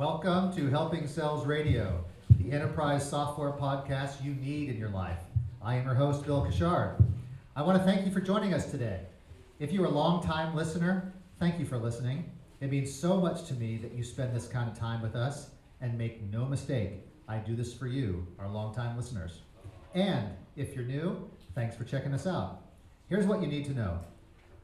[0.00, 2.02] Welcome to Helping Sales Radio,
[2.38, 5.18] the enterprise software podcast you need in your life.
[5.60, 7.04] I am your host, Bill Cushard.
[7.54, 9.00] I want to thank you for joining us today.
[9.58, 12.24] If you're a long-time listener, thank you for listening.
[12.62, 15.50] It means so much to me that you spend this kind of time with us,
[15.82, 19.40] and make no mistake, I do this for you, our long-time listeners.
[19.94, 22.62] And if you're new, thanks for checking us out.
[23.10, 23.98] Here's what you need to know.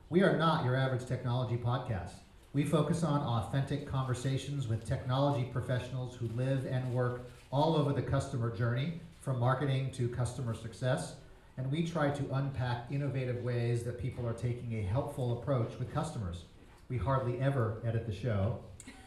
[0.08, 2.12] We are not your average technology podcast.
[2.56, 8.00] We focus on authentic conversations with technology professionals who live and work all over the
[8.00, 11.16] customer journey, from marketing to customer success.
[11.58, 15.92] And we try to unpack innovative ways that people are taking a helpful approach with
[15.92, 16.44] customers.
[16.88, 18.58] We hardly ever edit the show.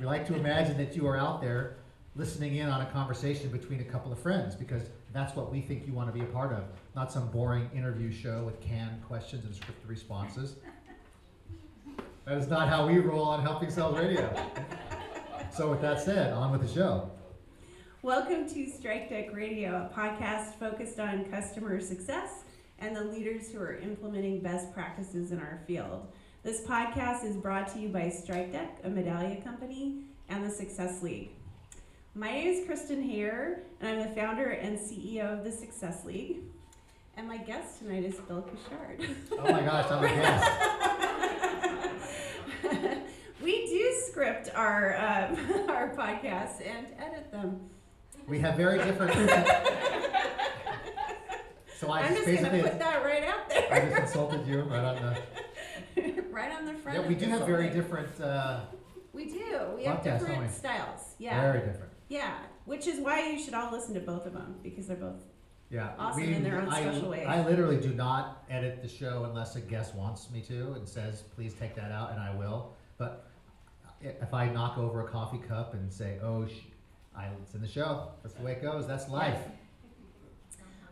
[0.00, 1.76] we like to imagine that you are out there
[2.16, 4.82] listening in on a conversation between a couple of friends because
[5.12, 6.64] that's what we think you want to be a part of,
[6.96, 10.56] not some boring interview show with canned questions and scripted responses.
[12.28, 14.30] That is not how we roll on Helping Sales Radio.
[15.50, 17.10] So with that said, on with the show.
[18.02, 22.44] Welcome to Strikedeck Radio, a podcast focused on customer success
[22.80, 26.06] and the leaders who are implementing best practices in our field.
[26.42, 31.30] This podcast is brought to you by Strikedeck, a Medallia company, and the Success League.
[32.14, 36.40] My name is Kristen Hayer, and I'm the founder and CEO of the Success League.
[37.16, 39.16] And my guest tonight is Bill Cushard.
[39.32, 41.64] Oh my gosh, I'm a guest.
[44.18, 45.38] script our um,
[45.68, 47.60] our podcasts and edit them.
[48.26, 49.12] We have very different.
[51.78, 53.72] so I I'm just gonna put that right out there.
[53.72, 55.22] I just insulted you right on the.
[56.32, 56.98] right on the front.
[56.98, 58.20] Yeah, we do have very different.
[58.20, 58.62] Uh,
[59.12, 59.60] We do.
[59.76, 60.48] We have different we?
[60.48, 61.14] styles.
[61.18, 61.40] Yeah.
[61.40, 61.92] Very different.
[62.08, 62.38] Yeah.
[62.64, 65.22] Which is why you should all listen to both of them because they're both.
[65.70, 65.92] Yeah.
[65.96, 67.26] Awesome we, in their own I, special ways.
[67.28, 71.22] I literally do not edit the show unless a guest wants me to and says,
[71.36, 72.74] "Please take that out," and I will.
[72.96, 73.27] But
[74.00, 76.52] if I knock over a coffee cup and say, "Oh, sh-,
[77.16, 78.86] I, it's in the show," that's the way it goes.
[78.86, 79.40] That's life.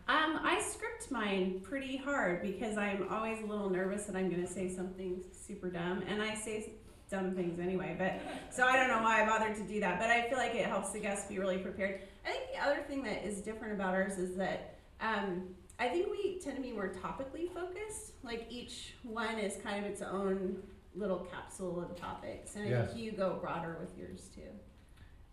[0.09, 4.47] Um, I script mine pretty hard because I'm always a little nervous that I'm going
[4.47, 6.75] to say something super dumb, and I say
[7.11, 7.97] dumb things anyway.
[7.99, 8.21] But
[8.55, 10.67] so I don't know why I bothered to do that, but I feel like it
[10.67, 12.03] helps the guests be really prepared.
[12.25, 16.09] I think the other thing that is different about ours is that um, I think
[16.11, 18.13] we tend to be more topically focused.
[18.23, 20.63] Like each one is kind of its own
[20.97, 24.41] little capsule of topics, and I think you go broader with yours too.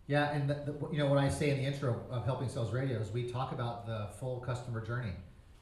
[0.06, 2.72] Yeah, and the, the, you know what I say in the intro of Helping Sales
[2.72, 5.12] Radio is we talk about the full customer journey.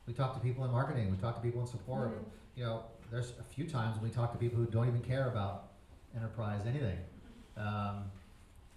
[0.06, 1.10] We talk to people in marketing.
[1.12, 2.10] We talk to people in support.
[2.10, 2.24] Mhm.
[2.56, 5.28] You know, there's a few times when we talk to people who don't even care
[5.28, 5.70] about
[6.16, 6.98] enterprise anything.
[7.56, 8.10] Um,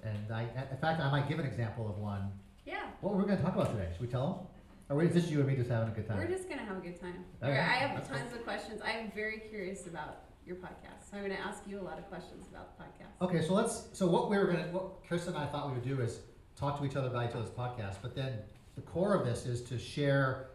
[0.04, 2.32] and I, in fact, I might give an example of one.
[2.66, 2.84] Yeah.
[3.02, 3.90] What were we going to talk about today?
[3.92, 4.48] Should we tell them?
[4.90, 6.18] Or is this you and me just having a good time?
[6.18, 7.26] We're just gonna have a good time.
[7.42, 8.82] Okay, I have tons of questions.
[8.86, 12.48] I'm very curious about your podcast, so I'm gonna ask you a lot of questions
[12.52, 13.28] about the podcast.
[13.30, 13.88] Okay, so let's.
[13.94, 16.20] So what we were gonna, what Chris and I thought we would do is
[16.56, 17.98] talk to each other about each other's podcasts.
[18.02, 18.34] But then
[18.76, 20.48] the core of this is to share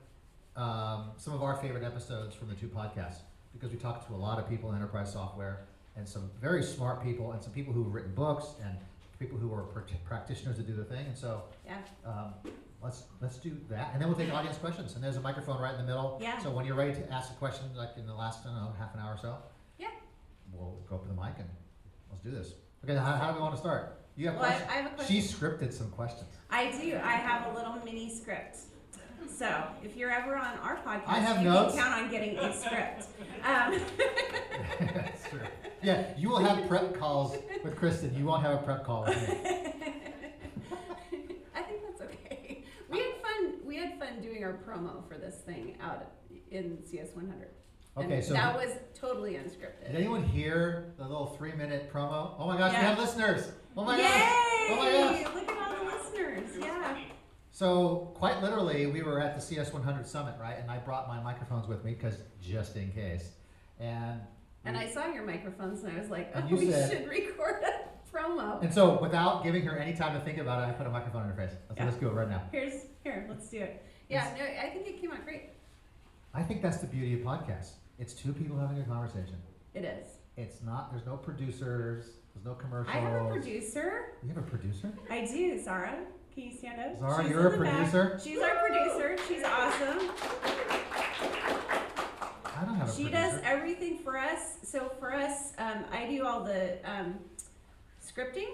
[0.57, 3.19] um, some of our favorite episodes from the two podcasts
[3.53, 7.03] because we talked to a lot of people in enterprise software and some very smart
[7.03, 8.77] people and some people who've written books and
[9.19, 11.05] people who are pr- practitioners that do the thing.
[11.07, 11.79] And so Yeah.
[12.07, 12.35] um,
[12.83, 14.95] let's let's do that, and then we'll take audience questions.
[14.95, 16.19] And there's a microphone right in the middle.
[16.23, 16.39] Yeah.
[16.39, 18.73] So when you're ready to ask a question, like in the last I don't know
[18.79, 19.37] half an hour or so
[20.61, 21.49] we'll go up to the mic and
[22.11, 22.55] let's do this.
[22.85, 24.01] Okay, how, how do we want to start?
[24.17, 24.71] You have Well, questions?
[24.71, 25.17] I have a question.
[25.17, 26.29] She scripted some questions.
[26.51, 26.97] I do.
[27.03, 28.59] I have a little mini script.
[29.29, 31.75] So if you're ever on our podcast, I have you notes.
[31.75, 33.07] can count on getting a script.
[33.43, 33.81] Um,
[34.95, 35.41] That's true.
[35.83, 37.35] Yeah, you will have prep calls
[37.65, 38.15] with Kristen.
[38.15, 39.35] You won't have a prep call with me.
[41.55, 42.65] I think that's okay.
[42.91, 43.55] We had fun.
[43.65, 46.05] We had fun doing our promo for this thing out
[46.51, 47.47] in CS100
[48.01, 49.87] and Okay, so that was totally unscripted.
[49.87, 52.35] did anyone hear the little three minute promo?
[52.39, 53.51] Oh my gosh, we have listeners!
[53.77, 54.03] Oh my Yay!
[54.03, 54.69] gosh!
[54.71, 54.91] Oh my
[55.25, 55.35] gosh.
[55.35, 56.51] Look at all the listeners.
[56.61, 56.99] Yeah.
[57.53, 60.57] So quite literally, we were at the CS100 summit, right?
[60.59, 63.31] And I brought my microphones with me because just in case.
[63.79, 64.21] And
[64.65, 67.63] And I saw your microphones and I was like, oh, you we said- should record
[67.65, 68.63] a promo.
[68.63, 71.23] and so without giving her any time to think about it, I put a microphone
[71.25, 71.57] in her face.
[71.79, 72.43] Let's do it right now.
[72.53, 73.27] Here's here.
[73.29, 73.85] Let's do it.
[74.09, 74.33] Yeah.
[74.39, 75.51] No, I think it came out great.
[76.35, 77.73] I think that's the beauty of podcasts.
[78.01, 79.37] It's two people having a conversation.
[79.75, 80.07] It is.
[80.39, 80.91] It's not.
[80.91, 82.07] There's no producers.
[82.35, 82.97] There's no commercials.
[82.97, 84.15] I have a producer.
[84.23, 84.91] You have a producer?
[85.11, 85.99] I do, Zara.
[86.35, 86.99] Can you stand up?
[86.99, 87.75] Zara, She's you're a the back.
[87.77, 88.21] producer?
[88.25, 89.17] She's our producer.
[89.29, 90.11] She's awesome.
[92.57, 93.11] I don't have a She producer.
[93.33, 94.57] does everything for us.
[94.63, 97.17] So for us, um, I do all the um,
[98.03, 98.49] scripting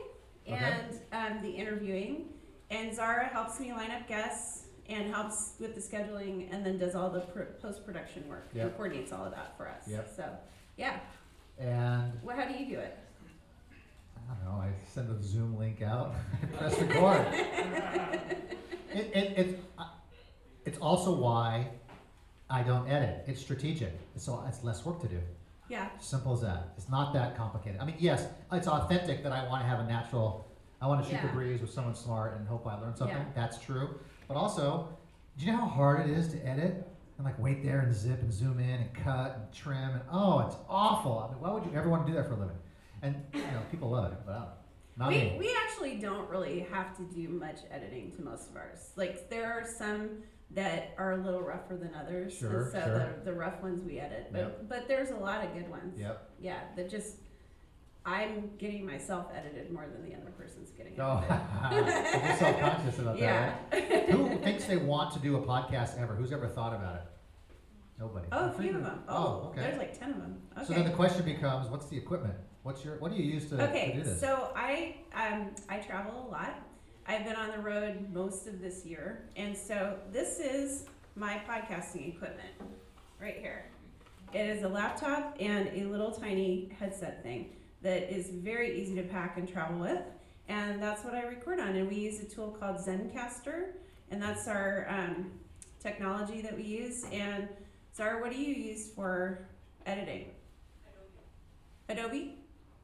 [0.49, 0.57] Okay.
[0.59, 2.27] and um, the interviewing,
[2.71, 6.95] and Zara helps me line up guests and helps with the scheduling, and then does
[6.95, 8.77] all the pr- post production work and Yep.
[8.77, 9.87] coordinates all of that for us.
[9.89, 10.09] Yep.
[10.15, 10.31] So,
[10.77, 10.99] yeah.
[11.59, 12.97] And Well, how do you do it?
[14.17, 16.15] I don't know, I send the Zoom link out,
[16.59, 17.27] press record.
[18.93, 19.85] It, it, it's, uh,
[20.65, 21.69] it's also why
[22.49, 23.25] I don't edit.
[23.27, 23.93] It's strategic.
[24.17, 25.21] So it's less work to do.
[25.69, 25.91] Yeah.
[26.01, 26.73] Simple as that.
[26.79, 27.79] It's not that complicated.
[27.79, 30.49] I mean, yes, it's authentic that I want to have a natural,
[30.81, 31.35] I want to shoot the Yeah.
[31.35, 33.15] breeze with someone smart and hope I learn something.
[33.19, 33.25] Yeah.
[33.35, 34.01] That's true.
[34.29, 34.89] But also,
[35.39, 36.87] do you know how hard it is to edit?
[37.19, 40.41] And like wait there and zip and zoom in and cut and trim and oh,
[40.41, 41.19] it's awful.
[41.19, 42.57] I mean, why would you ever want to do that for a living?
[43.03, 44.49] And you know, people love it, but I don't.
[44.99, 45.37] Not we, me.
[45.39, 48.91] we actually don't really have to do much editing to most of ours.
[48.97, 52.37] Like there are some that are a little rougher than others.
[52.37, 53.15] Sure, and so sure.
[53.25, 54.29] the, the rough ones we edit.
[54.33, 54.69] But Yep.
[54.69, 55.99] but there's a lot of good ones.
[55.99, 56.31] Yep.
[56.39, 57.17] Yeah, that just
[58.07, 61.23] I'm getting myself edited more than the other person's getting Oh,
[61.73, 62.25] edited.
[62.25, 63.55] you're self-conscious about yeah.
[63.71, 64.09] that, right?
[64.11, 66.15] Who thinks they want to do a podcast ever?
[66.15, 67.03] Who's ever thought about it?
[67.99, 68.27] Nobody.
[68.31, 69.01] Oh, a few of them.
[69.09, 69.63] Oh, Oh, okay.
[69.63, 70.37] there's like ten of them.
[70.57, 70.67] Okay.
[70.67, 72.35] So then the question becomes, what's the equipment?
[72.63, 74.21] What's your, what do you use to, to Okay, do this?
[74.21, 76.61] so I um, I travel a lot.
[77.09, 82.09] I've been on the road most of this year, and so this is my podcasting
[82.15, 82.51] equipment
[83.21, 83.65] right here.
[84.35, 87.51] It is a laptop and a little tiny headset thing
[87.87, 90.03] that is very easy to pack and travel with,
[90.49, 91.77] and that's what I record on.
[91.77, 93.67] And we use a tool called Zencastr,
[94.11, 95.31] and that's our um,
[95.79, 97.05] technology that we use.
[97.13, 97.49] And
[97.97, 99.47] Zara, what do you use for
[99.87, 100.31] editing?
[101.89, 102.09] Adobe.
[102.09, 102.35] Adobe.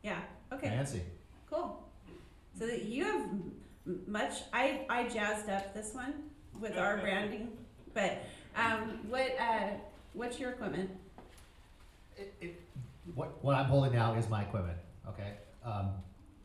[0.05, 0.21] Yeah.
[0.53, 0.69] Okay.
[0.69, 1.03] Fancy.
[1.51, 1.83] Cool.
[2.57, 3.53] So that you have m-
[3.85, 4.35] m- much.
[4.53, 6.15] I I jazzed up this one
[6.61, 7.51] with our branding,
[7.93, 8.23] but
[8.55, 9.71] um, what uh,
[10.13, 10.91] what's your equipment?
[12.17, 12.63] It, it,
[13.15, 14.79] what, what I'm holding now is my equipment,
[15.09, 15.35] okay?
[15.65, 15.91] Um,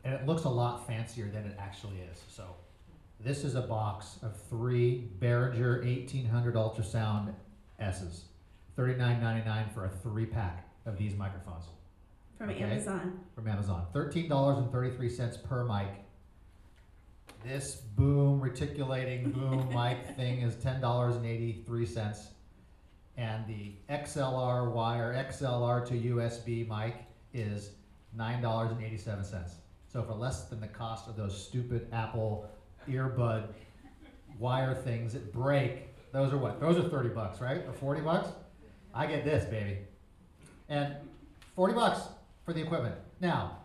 [0.03, 2.21] and it looks a lot fancier than it actually is.
[2.29, 2.43] So
[3.19, 7.33] this is a box of three Behringer 1800 ultrasound
[7.79, 8.25] S's,
[8.77, 11.65] $39.99 for a three pack of these microphones
[12.37, 12.63] From Okay.
[12.63, 13.19] Amazon.
[13.35, 13.85] from Amazon.
[13.93, 15.87] $13.33 per mic.
[17.43, 22.27] This boom reticulating boom mic thing is $10.83.
[23.17, 26.95] And the XLR wire, XLR to USB mic
[27.33, 27.71] is
[28.15, 29.49] $9.87.
[29.87, 32.49] So for less than the cost of those stupid Apple
[32.87, 33.47] earbud
[34.39, 36.59] wire things that break, those are what?
[36.59, 37.63] Those are 30 bucks, right?
[37.67, 38.29] Or 40 bucks?
[38.93, 39.79] I get this, baby.
[40.69, 40.95] And
[41.55, 42.01] 40 bucks
[42.45, 42.95] for the equipment.
[43.19, 43.59] Now,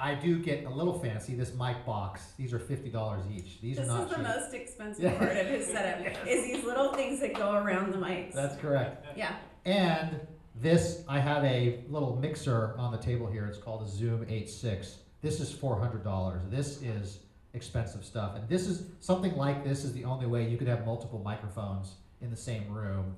[0.00, 2.32] I do get a little fancy, this mic box.
[2.38, 3.60] These are $50 each.
[3.60, 4.34] These This are not This is the cheap.
[4.36, 5.18] most expensive Yeah.
[5.18, 6.26] part of his setup.
[6.28, 8.32] Is these little things that go around the mics.
[8.32, 9.04] That's correct.
[9.16, 9.34] yeah.
[9.64, 10.20] And
[10.62, 13.46] this, I have a little mixer on the table here.
[13.46, 14.94] It's called a Zoom H6.
[15.20, 16.42] This is four hundred dollars.
[16.48, 17.20] This is
[17.54, 20.84] expensive stuff, and this is something like this is the only way you could have
[20.86, 23.14] multiple microphones in the same room,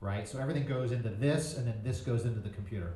[0.00, 0.26] right?
[0.28, 2.94] So everything goes into this, and then this goes into the computer,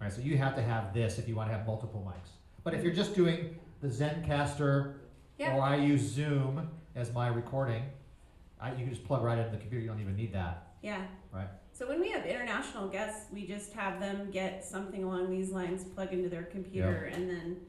[0.00, 0.12] right?
[0.12, 2.30] So you have to have this if you want to have multiple mics.
[2.64, 4.94] But if you're just doing the Zencastr,
[5.38, 5.54] Yeah.
[5.56, 7.82] or I use Zoom as my recording,
[8.60, 9.80] I, you can just plug right into the computer.
[9.82, 10.72] You don't even need that.
[10.82, 11.00] Yeah.
[11.32, 11.48] Right.
[11.78, 15.84] So when we have international guests, we just have them get something along these lines,
[15.84, 17.60] plug into their computer, and then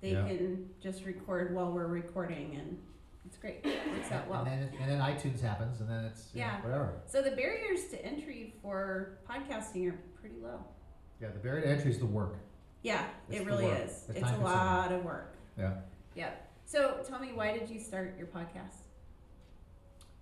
[0.00, 0.24] they Yeah.
[0.28, 2.80] can just record while we're recording, and
[3.24, 3.66] it's great.
[3.66, 4.44] It works out well.
[4.44, 6.62] And then, and then iTunes happens, and then it's you know, Yeah.
[6.62, 7.00] whatever.
[7.06, 10.64] So the barriers to entry for podcasting are pretty low.
[11.20, 12.36] Yeah, the barrier to entry is the work.
[12.82, 13.80] Yeah, It's it the really work.
[13.80, 14.02] is.
[14.02, 15.34] The It's a lot of work.
[15.58, 15.80] Yeah.
[16.14, 16.48] Yep.
[16.66, 18.76] So tell me, why did you start your podcast?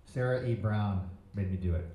[0.05, 0.55] Sarah E.
[0.55, 1.85] Brown made me do it,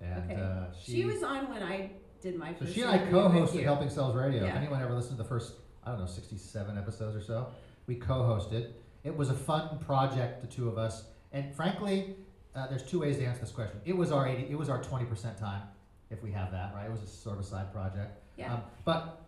[0.00, 0.40] and Okay.
[0.40, 1.90] uh, She, she, was on when I
[2.20, 2.74] did my so first.
[2.74, 3.64] she and I interview with co-hosted you.
[3.64, 4.40] Helping Sales Radio.
[4.44, 4.60] If Yeah.
[4.60, 5.54] anyone ever listened to the first,
[5.84, 7.48] I don't know, sixty-seven episodes or so,
[7.86, 8.72] we co-hosted.
[9.04, 12.16] It was a fun project, the two of us, and frankly,
[12.54, 13.80] uh, there's two ways to answer this question.
[13.84, 15.62] It was our eighty, it was our twenty percent time,
[16.10, 16.86] if we have that, right?
[16.86, 18.18] It was a sort of a side project.
[18.36, 18.54] Yeah.
[18.54, 19.22] Um, but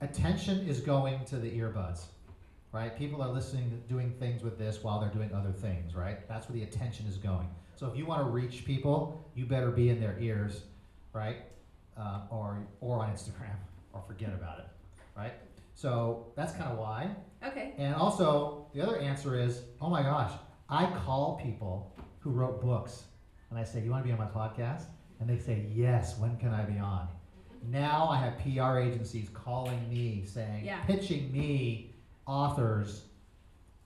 [0.00, 2.04] attention is going to the earbuds,
[2.72, 2.96] right?
[2.96, 6.26] People are listening, doing things with this while they're doing other things, right?
[6.28, 7.48] That's where the attention is going.
[7.78, 10.62] So if you want to reach people, you better be in their ears,
[11.12, 11.36] right?
[11.96, 13.54] Uh, or or on Instagram,
[13.92, 14.66] or forget about it,
[15.16, 15.34] right?
[15.74, 17.08] So that's kind of why.
[17.46, 17.74] okay.
[17.78, 20.32] And also, the other answer is, oh my gosh,
[20.68, 23.04] I call people who wrote books,
[23.50, 24.86] and I say, "You want to be on my podcast?"
[25.20, 26.18] And they say, "Yes.
[26.18, 27.06] When can I be on?"
[27.62, 30.80] Now I have PR agencies calling me saying, Yeah.
[30.84, 31.94] pitching me
[32.26, 33.04] authors.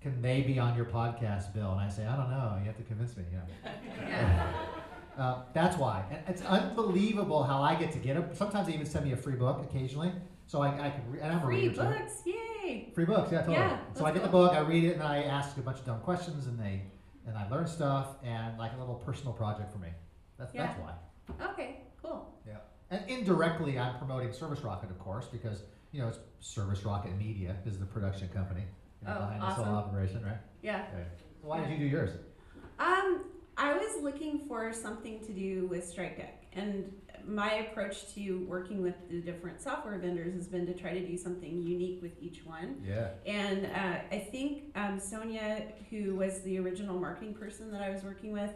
[0.02, 1.70] Can they be on your podcast, Bill?
[1.72, 2.56] And I say, I don't know.
[2.58, 3.24] You have to convince me.
[3.32, 3.38] Yeah.
[3.64, 3.71] Yeah.
[5.22, 6.04] Uh, that's why.
[6.10, 8.34] And it's unbelievable how I get to get them.
[8.34, 10.10] Sometimes they even send me a free book occasionally,
[10.48, 11.02] so I, I can.
[11.08, 11.76] Re- and I'm a Free too.
[11.76, 12.90] books, yay!
[12.92, 13.56] Free books, yeah, totally.
[13.58, 15.86] Yeah, so I get the book, I read it, and I ask a bunch of
[15.86, 16.82] dumb questions, and they
[17.28, 19.90] and I learn stuff, and like a little personal project for me.
[20.38, 20.94] That's that's why.
[21.52, 22.34] Okay, cool.
[22.44, 22.56] Yeah,
[22.90, 25.62] and indirectly, I'm promoting ServiceRocket, of course, because
[25.92, 28.64] you know, it's ServiceRocket Media is the production company
[29.00, 30.38] you know, Oh, behind this whole operation, right?
[30.62, 30.86] Yeah.
[30.92, 31.06] Okay.
[31.42, 32.10] Why did you do yours?
[32.80, 33.24] Um,
[33.56, 36.92] I was looking for something to do with Strikedeck, and
[37.26, 41.16] my approach to working with the different software vendors has been to try to do
[41.16, 42.82] something unique with each one.
[42.86, 43.10] Yeah.
[43.26, 48.02] And uh, I think um, Sonia, who was the original marketing person that I was
[48.02, 48.50] working with,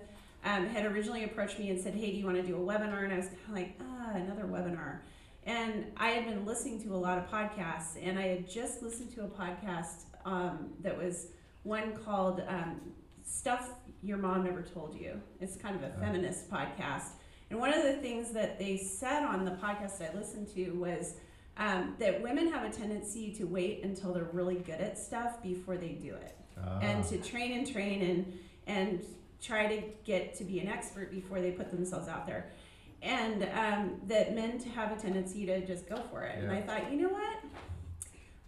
[0.44, 3.04] um, had originally approached me and said, "Hey, do you want to do a webinar?"
[3.04, 5.00] And I was kind of like, "Ah, another webinar."
[5.44, 9.14] And I had been listening to a lot of podcasts, and I had just listened
[9.14, 11.28] to a podcast um, that was
[11.62, 12.80] one called um,
[13.24, 13.70] "Stuff
[14.06, 17.08] Your Mom Never Told You." It's kind of a feminist podcast,
[17.50, 21.14] and one of the things that they said on the podcast I listened to was
[21.58, 25.76] um, that women have a tendency to wait until they're really good at stuff before
[25.76, 26.78] they do it, Ah.
[26.80, 29.04] and to train and train and and
[29.42, 32.50] try to get to be an expert before they put themselves out there,
[33.02, 36.38] and um, that men to have a tendency to just go for it.
[36.42, 37.38] And I thought, you know what?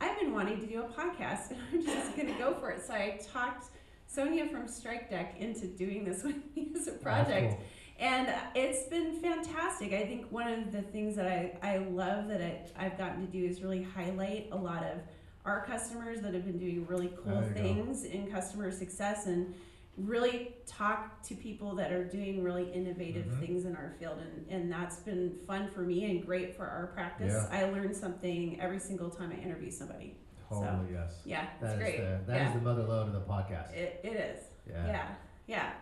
[0.00, 2.82] I've been wanting to do a podcast, and I'm just going to go for it.
[2.86, 3.66] So I talked
[4.08, 7.50] Sonia from Strikedeck into doing this with me as a project.
[7.56, 7.64] cool.
[8.00, 9.92] And it's been fantastic.
[9.92, 13.30] I think one of the things that I, I love that I, I've gotten to
[13.30, 14.98] do is really highlight a lot of
[15.44, 17.54] our customers that have been doing really cool you go.
[17.60, 19.52] things in customer success and
[19.96, 23.40] really talk to people that are doing really innovative Mhm.
[23.40, 24.18] things in our field.
[24.20, 27.32] And, and that's been fun for me and great for our practice.
[27.32, 27.48] Yeah.
[27.50, 30.16] I learn something every single time I interview somebody.
[30.50, 31.12] Totally, yes.
[31.24, 31.96] Yeah, That it's great.
[31.98, 32.52] the, that is yeah.
[32.54, 33.74] the mother lode of the podcast.
[33.74, 34.44] It, it is.
[34.68, 34.86] yeah.
[34.86, 35.08] Yeah.
[35.46, 35.72] Yeah.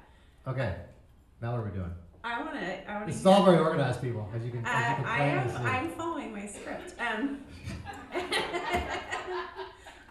[0.49, 0.76] Okay.
[1.40, 1.92] Now what are we doing?
[2.25, 2.90] I want to.
[2.90, 3.12] I want to.
[3.14, 5.66] Is all very organized, people, as you can, Uh, as you can I am.
[5.66, 6.94] I'm following my script.
[7.00, 7.40] Um,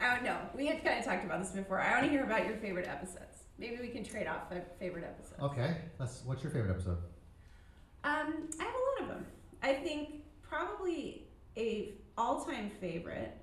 [0.01, 0.37] I don't know.
[0.55, 1.79] We had kind of talked about this before.
[1.81, 3.43] I want to hear about your favorite episodes.
[3.57, 5.41] Maybe we can trade off fa- favorite episodes.
[5.41, 5.77] Okay.
[5.99, 6.21] Let's.
[6.25, 6.97] What's your favorite episode?
[8.03, 9.25] Um, I have a lot of them.
[9.63, 13.35] I think probably a all-time favorite.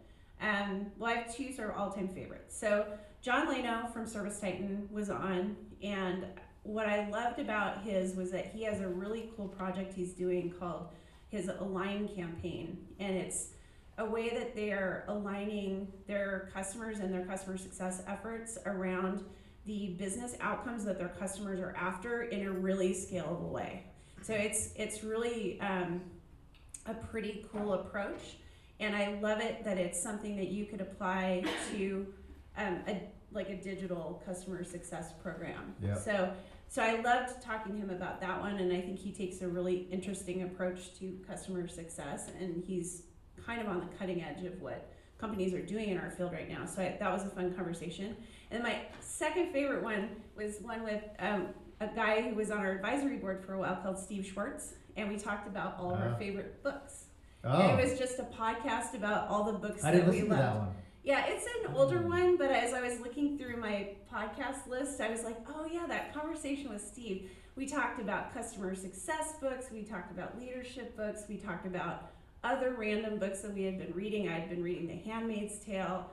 [0.42, 2.58] Um, well, I have two sort of all-time favorites.
[2.58, 2.86] So
[3.22, 6.26] John Leno from ServiceTitan was on, and
[6.64, 10.52] what I loved about his was that he has a really cool project he's doing
[10.58, 10.88] called
[11.28, 13.50] his Align campaign, and it's
[13.98, 19.24] a way that they are aligning their customers and their customer success efforts around
[19.64, 23.84] the business outcomes that their customers are after in a really scalable way.
[24.22, 26.00] So it's it's really um,
[26.86, 28.38] a pretty cool approach,
[28.82, 32.06] and I love it that it's something that you could apply to
[32.56, 35.74] um, a like a digital customer success program.
[35.82, 35.94] Yeah.
[35.94, 36.32] So
[36.68, 39.48] so I loved talking to him about that one, and I think he takes a
[39.48, 43.04] really interesting approach to customer success, and he's
[43.46, 46.48] kind of on the cutting edge of what companies are doing in our field right
[46.48, 46.64] now.
[46.66, 48.16] So I, that was a fun conversation.
[48.50, 51.48] And my second favorite one was one with um,
[51.80, 55.08] a guy who was on our advisory board for a while called Steve Schwartz, and
[55.10, 56.04] we talked about all of Uh.
[56.04, 57.04] our favorite books.
[57.44, 60.28] Oh, it was just a podcast about all the books I that didn't we listen
[60.30, 60.42] to loved.
[60.46, 60.74] that one.
[61.04, 62.04] Yeah, it's an older Mm.
[62.08, 65.86] one, but as I was looking through my podcast list, I was like, oh yeah,
[65.88, 67.30] that conversation with Steve.
[67.56, 72.12] We talked about customer success books, we talked about leadership books, we talked about
[72.44, 74.28] other random books that we had been reading.
[74.28, 76.06] I had been reading The Handmaid's Tale,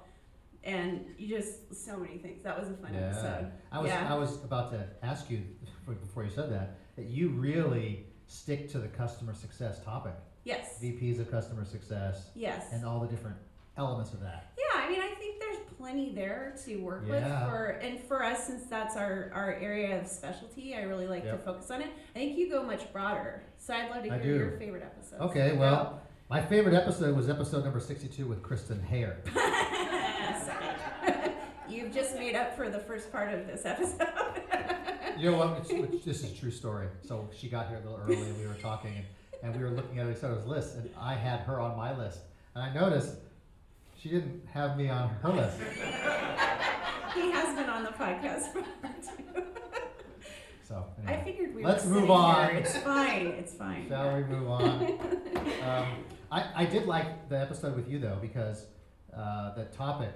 [0.64, 2.44] and you just so many things.
[2.44, 3.02] That was a fun Yeah.
[3.10, 3.52] episode.
[3.72, 4.14] I was Yeah.
[4.14, 8.70] I was about to ask you before- before you said that that you really stick
[8.72, 10.14] to the customer success topic,
[10.50, 10.80] Yes.
[10.82, 12.68] VPs of customer success, Yes.
[12.74, 13.38] and all the different
[13.78, 14.52] elements of that.
[14.58, 17.14] Yeah, I mean, I think there's plenty there to work Yeah.
[17.14, 21.22] with for, and for us, since that's our, our area of specialty, I really like
[21.24, 21.46] to Yep.
[21.46, 21.90] focus on it.
[22.16, 24.40] I think you go much broader, so I'd love to I hear do.
[24.40, 25.22] your favorite episodes.
[25.22, 29.18] Okay, well, my favorite episode was episode number sixty-two with Kristen Hayer.
[31.70, 34.08] You've just made up for the first part of this episode.
[35.18, 35.58] You know what?
[35.60, 36.88] It's, it's, this is a true story.
[37.08, 39.06] So she got here a little early, and we were talking, and,
[39.44, 42.20] and we were looking at each other's lists, and I had her on my list,
[42.56, 43.16] and I noticed
[43.98, 45.58] she didn't have me on her list.
[47.16, 48.64] he has been on the podcast too.
[50.64, 52.50] So I figured we Let's move on.
[52.52, 52.60] Here.
[52.60, 53.28] It's fine.
[53.28, 53.88] It's fine.
[53.90, 55.00] shall we move on?
[55.64, 55.88] Um,
[56.32, 58.66] I, I did like the episode with you though because
[59.16, 60.16] uh, the topic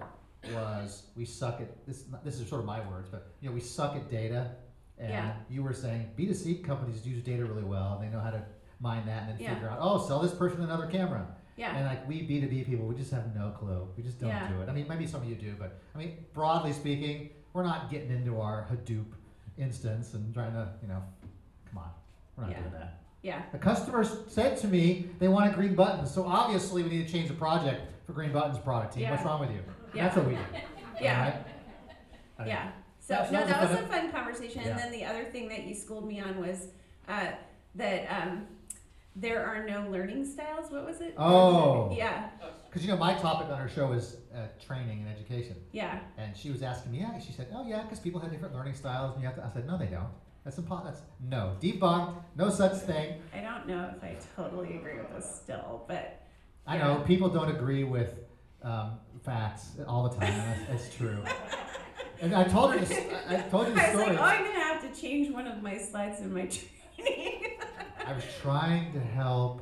[0.53, 2.03] was we suck at this.
[2.23, 4.51] This is sort of my words, but you know we suck at data,
[4.97, 5.33] and Yeah.
[5.49, 7.97] you were saying B two C companies use data really well.
[7.99, 8.43] And they know how to
[8.83, 9.53] mine that and then Yeah.
[9.55, 11.25] figure out oh sell this person another camera.
[11.55, 11.75] Yeah.
[11.75, 13.87] And like we B two B people, we just have no clue.
[13.95, 14.47] We just don't Yeah.
[14.49, 14.69] do it.
[14.69, 18.11] I mean, maybe some of you do, but I mean, broadly speaking, we're not getting
[18.11, 19.05] into our Hadoop
[19.57, 21.01] instance and trying to you know,
[21.69, 21.91] come on,
[22.35, 22.59] we're not Yeah.
[22.59, 22.99] doing that.
[23.21, 23.41] Yeah.
[23.53, 27.29] The customers said to me they wanted green buttons, so obviously we need to change
[27.29, 29.03] the project for green buttons product team.
[29.03, 29.11] Yeah.
[29.11, 29.61] What's wrong with you?
[29.93, 30.03] Yeah.
[30.03, 30.41] That's what we do.
[31.01, 31.35] Yeah.
[32.39, 32.71] Mean, Yeah.
[32.99, 34.61] So no, that was a fun- a fun conversation.
[34.61, 36.67] And then the other thing that you schooled me on was
[37.07, 37.27] uh,
[37.75, 38.45] that um,
[39.15, 40.71] there are no learning styles.
[40.71, 41.13] What was it?
[41.17, 41.93] Oh.
[41.95, 42.29] Yeah,
[42.69, 45.99] Because you know my topic on her show is uh, training and education, yeah.
[46.17, 48.73] and she was asking me, yeah, she said, oh yeah, because people have different learning
[48.73, 49.45] styles, and you have to.
[49.45, 50.07] I said, no, they don't.
[50.43, 50.91] That's impossible.
[50.91, 52.15] That's no debunked.
[52.35, 53.21] No such thing.
[53.33, 56.21] I don't know if I totally agree with this still, but
[56.67, 58.09] I know people don't agree with
[58.61, 60.33] um, facts all the time.
[60.35, 61.23] That's, that's true.
[62.21, 62.91] And I told her, this,
[63.27, 64.15] I told you the I was story.
[64.15, 67.41] like, oh, I'm gonna have to change one of my slides in my training.
[68.05, 69.61] I was trying to help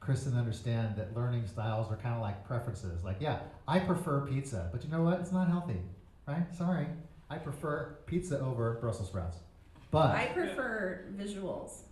[0.00, 3.04] Kristen understand that learning styles are kind of like preferences.
[3.04, 5.20] Like, yeah, I prefer pizza, but you know what?
[5.20, 5.80] It's not healthy,
[6.26, 6.44] right?
[6.56, 6.86] Sorry,
[7.30, 9.38] I prefer pizza over Brussels sprouts.
[9.90, 11.82] But I prefer visuals.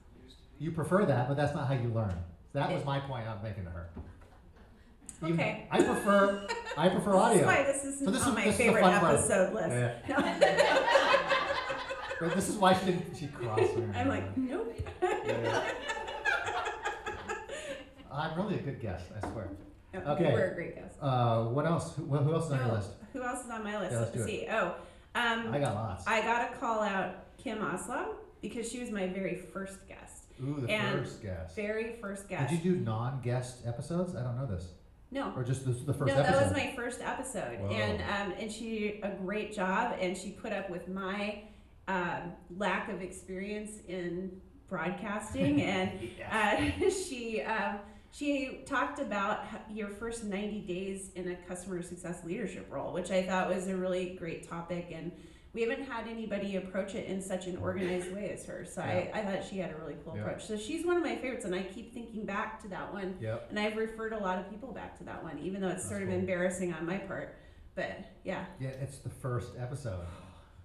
[0.58, 2.14] you prefer that, but that's not how you learn.
[2.52, 3.90] That was my point I'm making to her.
[5.22, 5.66] Even- Okay.
[5.70, 6.46] I prefer
[6.78, 9.00] I prefer This is why this isn't So this on is- my this favorite fun
[9.00, 9.14] part.
[9.16, 9.68] episode list.
[10.08, 10.76] Yeah.
[12.20, 13.16] But this is why she didn't.
[13.16, 13.86] She crossed me.
[13.94, 14.76] I'm like, nope.
[18.12, 19.48] I'm really a good guest, I swear.
[19.94, 20.28] No, Okay.
[20.28, 20.96] You were a great guest.
[21.00, 21.94] Uh, what else?
[21.96, 22.90] Who, who else is on your list?
[23.12, 23.92] Who else is on my list?
[23.92, 24.46] Yeah, let's do see.
[24.50, 24.74] Oh,
[25.14, 26.06] um, I got lots.
[26.06, 30.24] I gotta call out Kim Oslo because she was my very first guest.
[30.42, 31.56] Ooh, the and first guest.
[31.56, 32.50] Very first guest.
[32.50, 34.14] Did you do non-guest episodes?
[34.14, 34.68] I don't know this.
[35.10, 35.32] no.
[35.36, 36.34] Or just this the first no, episode?
[36.34, 40.30] that was my first episode, and um, and she did a great job, and she
[40.30, 41.42] put up with my
[41.90, 46.72] um, lack of experience in broadcasting, and yeah.
[46.86, 47.78] uh, she um,
[48.12, 53.22] she talked about your first 90 days in a customer success leadership role which i
[53.22, 54.88] thought was a really great topic.
[54.92, 55.12] And
[55.52, 58.64] we haven't had anybody approach it in such an organized way as her.
[58.64, 60.22] So I, I thought she had a really cool Yeah.
[60.22, 60.46] approach.
[60.46, 63.16] So she's one of my favorites and i keep thinking back to that one.
[63.20, 63.46] Yep.
[63.50, 65.88] and i've referred a lot of people back to that one even though it's That's
[65.88, 67.36] sort of embarrassing on my part.
[67.74, 67.92] But
[68.24, 68.44] yeah.
[68.60, 70.04] Yeah, it's the first episode.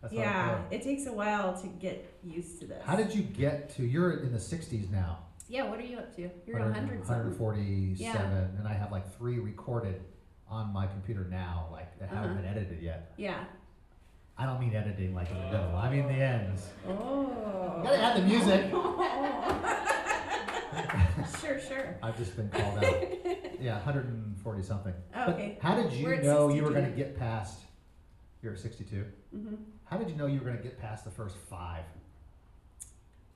[0.06, 0.74] That's yeah hardcore.
[0.76, 3.84] it takes a while to get used to this How did you get to?
[3.86, 5.20] You're in the 60s now.
[5.50, 9.16] yeah what are you up to you're 100 100 something 147, and I have like
[9.18, 10.02] three recorded
[10.48, 12.42] on my computer now, like that haven't Uh-huh.
[12.42, 13.12] been edited yet.
[13.18, 13.44] yeah
[14.38, 15.76] I don't mean editing like in the middle.
[15.78, 16.68] I mean the ends.
[16.88, 18.70] oh You gotta add the music.
[21.42, 21.98] sure, sure.
[22.04, 22.94] I've just been called out.
[23.58, 24.94] Yeah, 140 something.
[25.16, 25.58] Oh, But okay.
[25.62, 27.62] how did you We're know you were going to get past?
[28.46, 29.06] You're at 62.
[29.32, 29.56] hmm
[29.86, 31.84] How did you know you were going to get past the first five?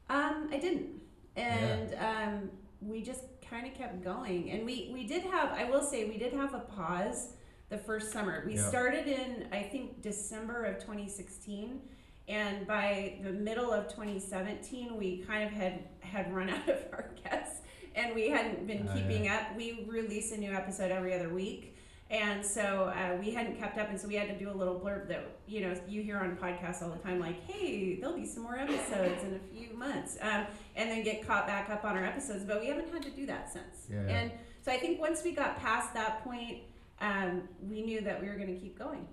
[0.07, 1.01] Um, I didn't,
[1.35, 4.51] and um, we just kind of kept going.
[4.51, 7.29] And we we did have, I will say, we did have a pause
[7.69, 8.43] the first summer.
[8.45, 8.69] We Yeah.
[8.69, 11.81] started in I think December of 2016.
[12.27, 17.09] And by the middle of 2017, we kind of had had run out of our
[17.23, 17.61] guests,
[17.95, 19.55] and we hadn't been Oh, keeping up.
[19.57, 21.75] We release a new episode every other week,
[22.09, 24.79] and so uh, we hadn't kept up, and so we had to do a little
[24.79, 28.25] blurb that you know you hear on podcasts all the time, like, "Hey, there'll be
[28.25, 31.95] some more episodes in a few months," um, and then get caught back up on
[31.97, 32.43] our episodes.
[32.43, 33.87] But we haven't had to do that since.
[33.91, 34.01] Yeah.
[34.07, 36.59] And so I think once we got past that point,
[36.99, 39.07] um, we knew that we were going to keep going,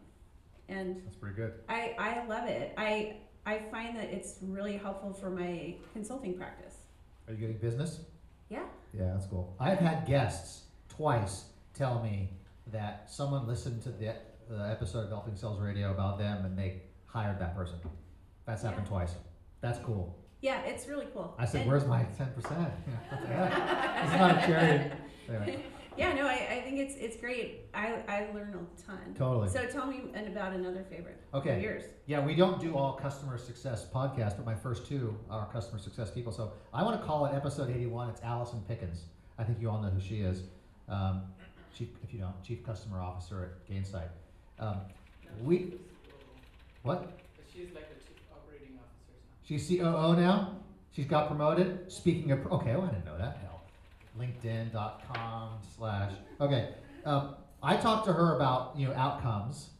[0.68, 1.52] and That's pretty good.
[1.68, 2.72] I, I love it.
[2.78, 6.78] I I find that it's really helpful for my consulting practice.
[7.28, 8.00] Are you getting business?
[8.48, 8.64] Yeah.
[8.92, 9.54] Yeah, that's cool.
[9.61, 12.30] I've had guests twice tell me
[12.72, 14.14] that someone listened to the,
[14.48, 17.76] the episode of Helping Sales Radio about them and they hired that person.
[18.46, 19.14] That's happened twice.
[19.61, 20.18] That's cool.
[20.40, 21.35] Yeah, it's really cool.
[21.38, 22.70] I said, And- "Where's my ten percent?
[23.12, 24.90] It's not a charity."
[25.29, 25.59] Anyway,
[25.96, 27.62] Yeah, no, I, I think it's it's great.
[27.74, 29.12] I, I learn a ton.
[29.18, 29.48] totally.
[29.48, 31.20] So tell me about another favorite.
[31.33, 31.61] of Okay.
[31.61, 31.83] Yours.
[32.07, 36.12] Yeah, we don't do all customer success podcasts, but my first two are customer success
[36.12, 36.31] people.
[36.31, 38.11] So I want to call it episode 81.
[38.11, 39.07] It's Allison Pickens.
[39.37, 40.42] I think you all know who she is.
[40.88, 41.22] Um,
[41.76, 44.08] chief, if you don't, Chief Customer Officer at Gainsight.
[44.58, 44.80] Um,
[45.42, 45.74] we,
[46.82, 47.18] what?
[47.52, 49.46] She's like the chief operating officer now.
[49.46, 50.56] She's COO now?
[50.92, 51.92] She's got promoted?
[51.92, 53.38] Speaking of, okay, oh, I didn't know that.
[53.42, 53.62] Hell.
[54.18, 56.70] LinkedIn.com slash, okay.
[57.04, 59.70] Um, I talked to her about, you know, outcomes.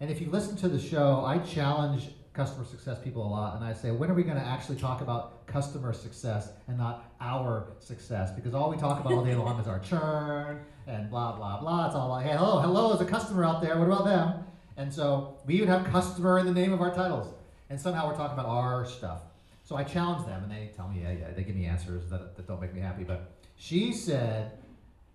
[0.00, 3.56] And if you listen to the show, I challenge customer success people a lot.
[3.56, 7.12] And I say, when are we going to actually talk about customer success and not
[7.20, 8.30] our success?
[8.30, 11.86] Because all we talk about all day long is our churn and blah, blah, blah.
[11.86, 13.78] It's all like, hey, hello, hello, there's a customer out there.
[13.78, 14.44] What about them?
[14.76, 17.32] And so we even have customer in the name of our titles.
[17.70, 19.22] And somehow we're talking about our stuff.
[19.64, 22.36] So I challenge them and they tell me, yeah, yeah, they give me answers that,
[22.36, 23.02] that don't make me happy.
[23.02, 24.52] But she said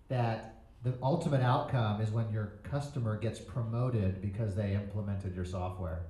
[0.08, 6.00] that the ultimate outcome is when your customer gets promoted because they implemented your software.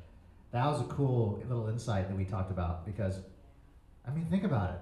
[0.51, 3.21] That was a cool little insight that we talked about because,
[4.07, 4.81] I mean, think about it.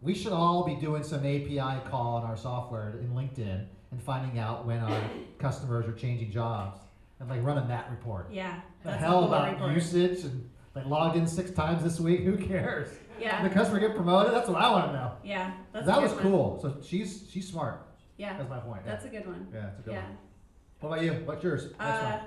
[0.00, 4.38] We should all be doing some API call on our software in LinkedIn and finding
[4.38, 5.00] out when our
[5.38, 6.78] customers are changing jobs
[7.18, 8.60] and like running that report Yeah.
[8.84, 9.72] the hell about report.
[9.72, 12.20] usage and like logged in six times this week.
[12.22, 12.88] Who cares?
[12.90, 14.32] Did Yeah, the customer get promoted?
[14.32, 15.12] That's what I want to know.
[15.24, 15.52] yeah.
[15.72, 16.22] That was one.
[16.22, 16.58] cool.
[16.62, 17.86] So she's she's smart.
[18.16, 18.82] Yeah, That's my point.
[18.84, 19.48] Yeah, that's a good one.
[19.52, 20.02] yeah it's a good Yeah.
[20.04, 20.18] one.
[20.80, 21.12] What about you?
[21.24, 21.62] What's yours?
[21.64, 21.88] Next one.
[21.88, 22.20] Uh,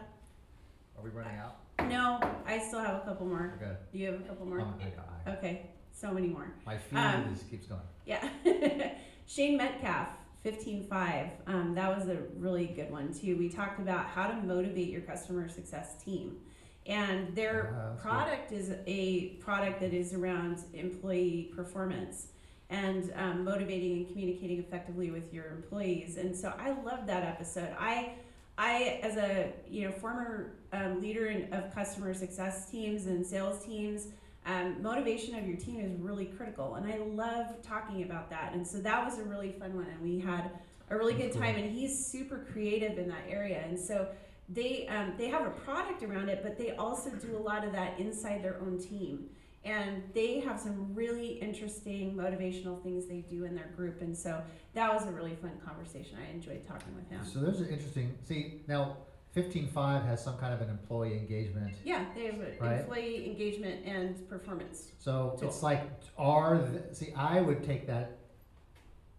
[0.97, 1.57] Are we running out?
[1.89, 3.53] no, I still have a couple more.
[3.61, 3.73] Okay.
[3.93, 4.61] You have a couple more?
[4.61, 6.53] Um, I- I- Okay, so many more.
[6.65, 7.81] my feed Um, is, keeps going.
[8.05, 8.27] Yeah.
[9.25, 10.07] Shane Metcalf,
[10.45, 11.29] 15Five.
[11.47, 13.37] Um, that was a really good one, too.
[13.37, 16.37] We talked about how to motivate your customer success team.
[16.85, 18.01] And their Ah, that's good.
[18.01, 22.27] product is a product that is around employee performance
[22.69, 26.17] and um, motivating and communicating effectively with your employees.
[26.17, 27.69] And so I love that episode.
[27.79, 28.15] I,
[28.57, 33.63] I as a you know former um, leader in, of customer success teams and sales
[33.63, 34.07] teams,
[34.45, 38.53] um, motivation of your team is really critical and i love talking about that.
[38.53, 40.51] And so that was a really fun one and we had
[40.89, 43.63] a really good time and he's super creative in that area.
[43.65, 44.07] And so
[44.49, 47.71] they um, they have a product around it but they also do a lot of
[47.73, 49.29] that inside their own team.
[49.65, 54.41] And they have some really interesting motivational things they do in their group and so
[54.73, 56.17] that was a really fun conversation.
[56.17, 57.21] I enjoyed talking with him.
[57.23, 58.13] So there's an interesting.
[58.25, 58.97] See now,
[59.35, 61.73] 15Five has some kind of an employee engagement.
[61.83, 62.79] yeah they have a Right.
[62.81, 65.81] employee engagement and performance So it's like,
[66.17, 67.11] are the, see?
[67.15, 68.17] I would take that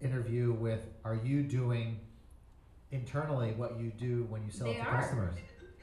[0.01, 1.99] interview with, are you doing
[2.93, 5.01] internally what you do when you sell They it to are.
[5.01, 5.35] customers?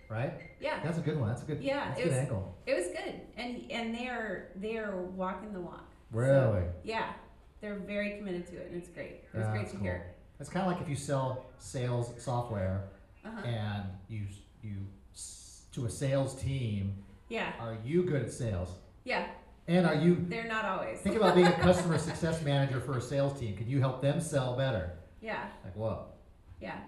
[0.09, 0.33] Right.
[0.59, 1.29] yeah That's a good one.
[1.29, 1.61] That's a good.
[1.63, 2.57] Yeah, That's a it good was- angle.
[2.65, 5.85] It was good, and and they are they are walking the walk.
[6.11, 6.63] Really.
[6.83, 7.13] Yeah,
[7.61, 9.23] they're very committed to it, and it's great.
[9.33, 9.85] It was Yeah, great that's to cool.
[9.85, 10.05] hear.
[10.41, 12.89] It's kind of like if you sell sales software
[13.25, 13.41] Uh-huh.
[13.47, 14.25] and you
[14.63, 14.77] you
[15.13, 16.95] s- to a sales team.
[17.29, 18.69] Yeah, Are you good at sales?
[19.05, 19.27] yeah,
[19.67, 20.99] And are you they're not always.
[20.99, 23.55] think about being a customer success manager for a sales team?
[23.55, 24.91] Can you help them sell better?
[25.21, 26.17] Yeah, Like what?
[26.59, 26.79] yeah.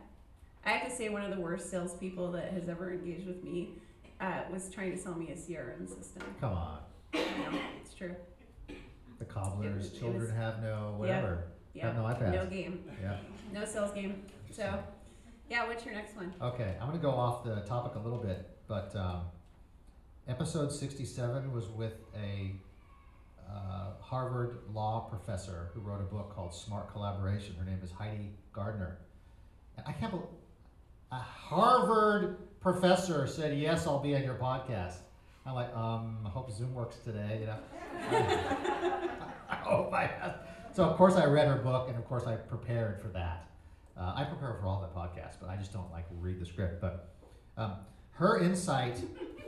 [0.65, 3.73] I have to say, one of the worst salespeople that has ever engaged with me
[4.21, 6.23] uh, was trying to sell me a CRM system.
[6.41, 6.79] Come on.
[7.13, 8.15] I know, it's true.
[9.19, 11.45] The cobbler's was- it children was- have no whatever.
[11.73, 12.33] Yeah, Have no iPads.
[12.33, 13.17] no game, Yeah.
[13.53, 14.25] no sales game.
[14.51, 14.77] So,
[15.49, 16.33] yeah, what's your next one?
[16.41, 19.23] Okay, I'm gonna go off the topic a little bit, but um,
[20.27, 22.55] episode 67 was with a
[23.49, 27.55] uh, Harvard law professor who wrote a book called Smart Collaboration.
[27.59, 28.97] Her name is Heidi Gardner.
[29.77, 30.27] And I can't believe
[31.11, 34.95] a Harvard professor said, "Yes, I'll be on your podcast."
[35.45, 37.39] I'm like, um, I hope Zoom works today.
[37.41, 37.59] You know.
[39.49, 40.35] I hope I.
[40.73, 43.47] So of course I read her book, and of course I prepared for that.
[43.97, 46.81] Uh, I prepare for all the podcasts, but I just don't like read the script.
[46.81, 47.13] But
[47.57, 47.73] um,
[48.11, 49.01] her insight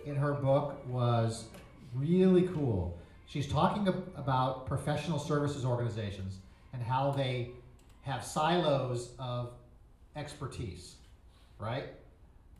[0.05, 1.45] in her book was
[1.93, 2.99] really cool.
[3.27, 6.38] She's talking ab- about professional services organizations
[6.73, 7.51] and how they
[8.01, 9.53] have silos of
[10.15, 10.95] expertise,
[11.58, 11.86] right?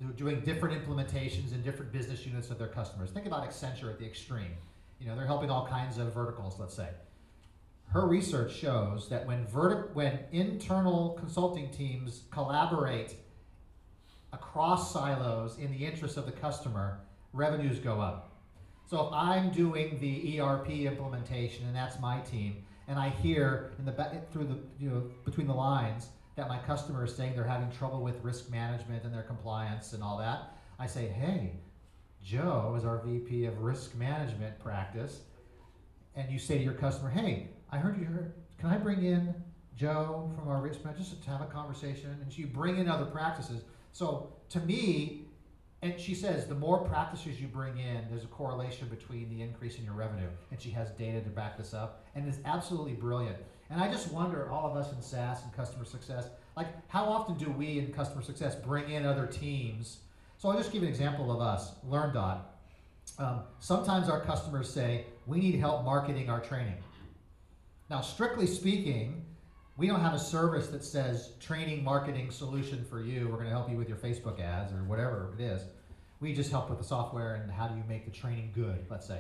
[0.02, 3.12] They're doing different implementations in different business units of their customers.
[3.12, 4.52] Think about Accenture at the extreme.
[5.00, 6.89] You know, they're helping all kinds of verticals, let's say.
[7.88, 13.15] Her research shows that when verti- when internal consulting teams collaborate
[14.34, 17.00] across silos in the interest of the customer,
[17.32, 18.32] revenues go up.
[18.88, 23.86] So if I'm doing the ERP implementation and that's my team, and I hear in
[23.86, 27.45] the back through the you know between the lines that my customer is saying they're
[27.45, 31.54] having trouble with risk management and their compliance and all that, I say, hey,
[32.21, 35.21] Joe is our VP of risk management practice,
[36.15, 39.36] and you say to your customer, hey, I heard you heard, can I bring in
[39.76, 42.18] Joe from our risk management just to have a conversation?
[42.22, 43.64] And she bring in other practices.
[43.92, 45.26] So to me,
[45.82, 49.78] and she says the more practices you bring in, there's a correlation between the increase
[49.78, 50.30] in your revenue.
[50.52, 52.06] And she has data to back this up.
[52.16, 53.36] And it's absolutely brilliant.
[53.70, 57.38] And I just wonder, all of us in SaaS and customer success, like how often
[57.38, 59.98] do we in customer success bring in other teams?
[60.38, 62.40] So I'll just give an example of us, LearnDot.
[63.20, 66.76] Um, sometimes our customers say, we need help marketing our training.
[67.89, 69.26] Now, strictly speaking,
[69.78, 73.28] we don't have a service that says training marketing solution for you.
[73.28, 75.62] We're going to help you with your Facebook ads or whatever it is.
[76.19, 79.06] We just help with the software and how do you make the training good, let's
[79.06, 79.19] say.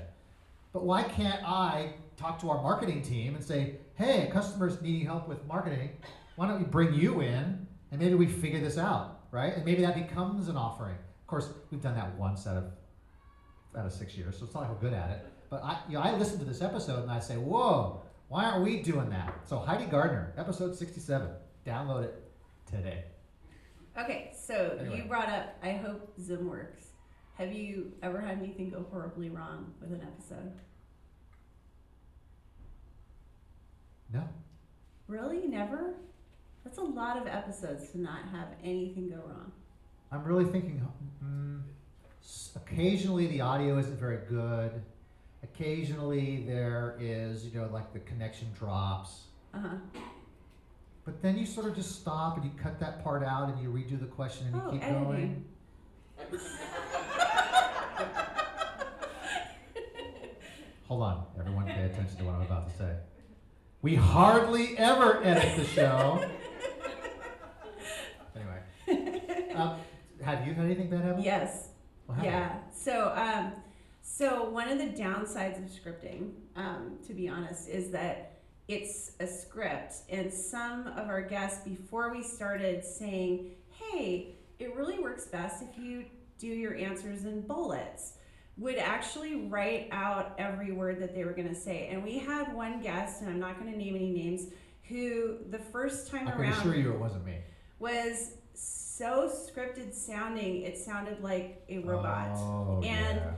[0.73, 5.27] But why can't I talk to our marketing team and say, hey, customers needing help
[5.27, 5.91] with marketing,
[6.35, 9.55] why don't we bring you in and maybe we figure this out, right?
[9.55, 10.95] And maybe that becomes an offering.
[10.95, 12.65] Of course, we've done that once out of
[13.77, 15.27] out of six years, so it's not like we're good at it.
[15.49, 18.63] But I, you know, I listen to this episode and I say, whoa, why aren't
[18.63, 19.47] we doing that?
[19.47, 21.27] So Heidi Gardner, episode 67.
[21.65, 22.23] Download it
[22.69, 23.03] today.
[23.97, 24.97] Okay, so Anyway.
[24.97, 26.87] you brought up I hope Zoom works.
[27.37, 30.53] Have you ever had anything go horribly wrong with an episode?
[34.13, 34.23] No.
[35.07, 35.47] Really?
[35.47, 35.95] Never?
[36.63, 39.51] That's a lot of episodes to not have anything go wrong.
[40.11, 40.81] I'm really thinking,
[41.23, 41.61] mm,
[42.55, 44.81] occasionally the audio isn't very good.
[45.53, 49.25] Occasionally there is, you know, like the connection drops.
[49.53, 49.69] Uh huh.
[51.05, 53.69] But then you sort of just stop and you cut that part out and you
[53.69, 55.03] redo the question and you Oh, keep editing.
[55.03, 55.45] going.
[60.87, 62.95] Hold on, everyone pay attention to what I'm about to say.
[63.81, 66.23] We hardly ever edit the show.
[68.35, 69.77] Anyway, um,
[70.23, 71.23] have you had anything bad happen?
[71.23, 71.69] Yes.
[72.21, 72.55] Yeah.
[72.71, 73.51] So, um,
[74.07, 78.33] so one of the downsides of scripting, um, to be honest, is that
[78.67, 84.99] it's a script, and some of our guests before we started saying, "Hey, it really
[84.99, 86.05] works best if you
[86.37, 88.13] do your answers in bullets."
[88.57, 92.53] Would actually write out every word that they were going to say, and we had
[92.53, 94.47] one guest, and I'm not going to name any names,
[94.83, 97.39] who the first time I can around assure you it wasn't me.
[97.79, 102.29] was so scripted sounding, it sounded like a robot.
[102.37, 103.31] Oh, And- yeah.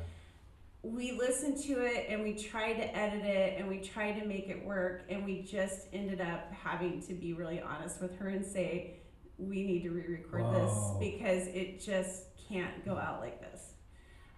[0.93, 4.47] We listened to it and we tried to edit it and we tried to make
[4.47, 8.45] it work, and we just ended up having to be really honest with her and
[8.45, 8.99] say,
[9.37, 13.73] We need to re record this because it just can't go out like this.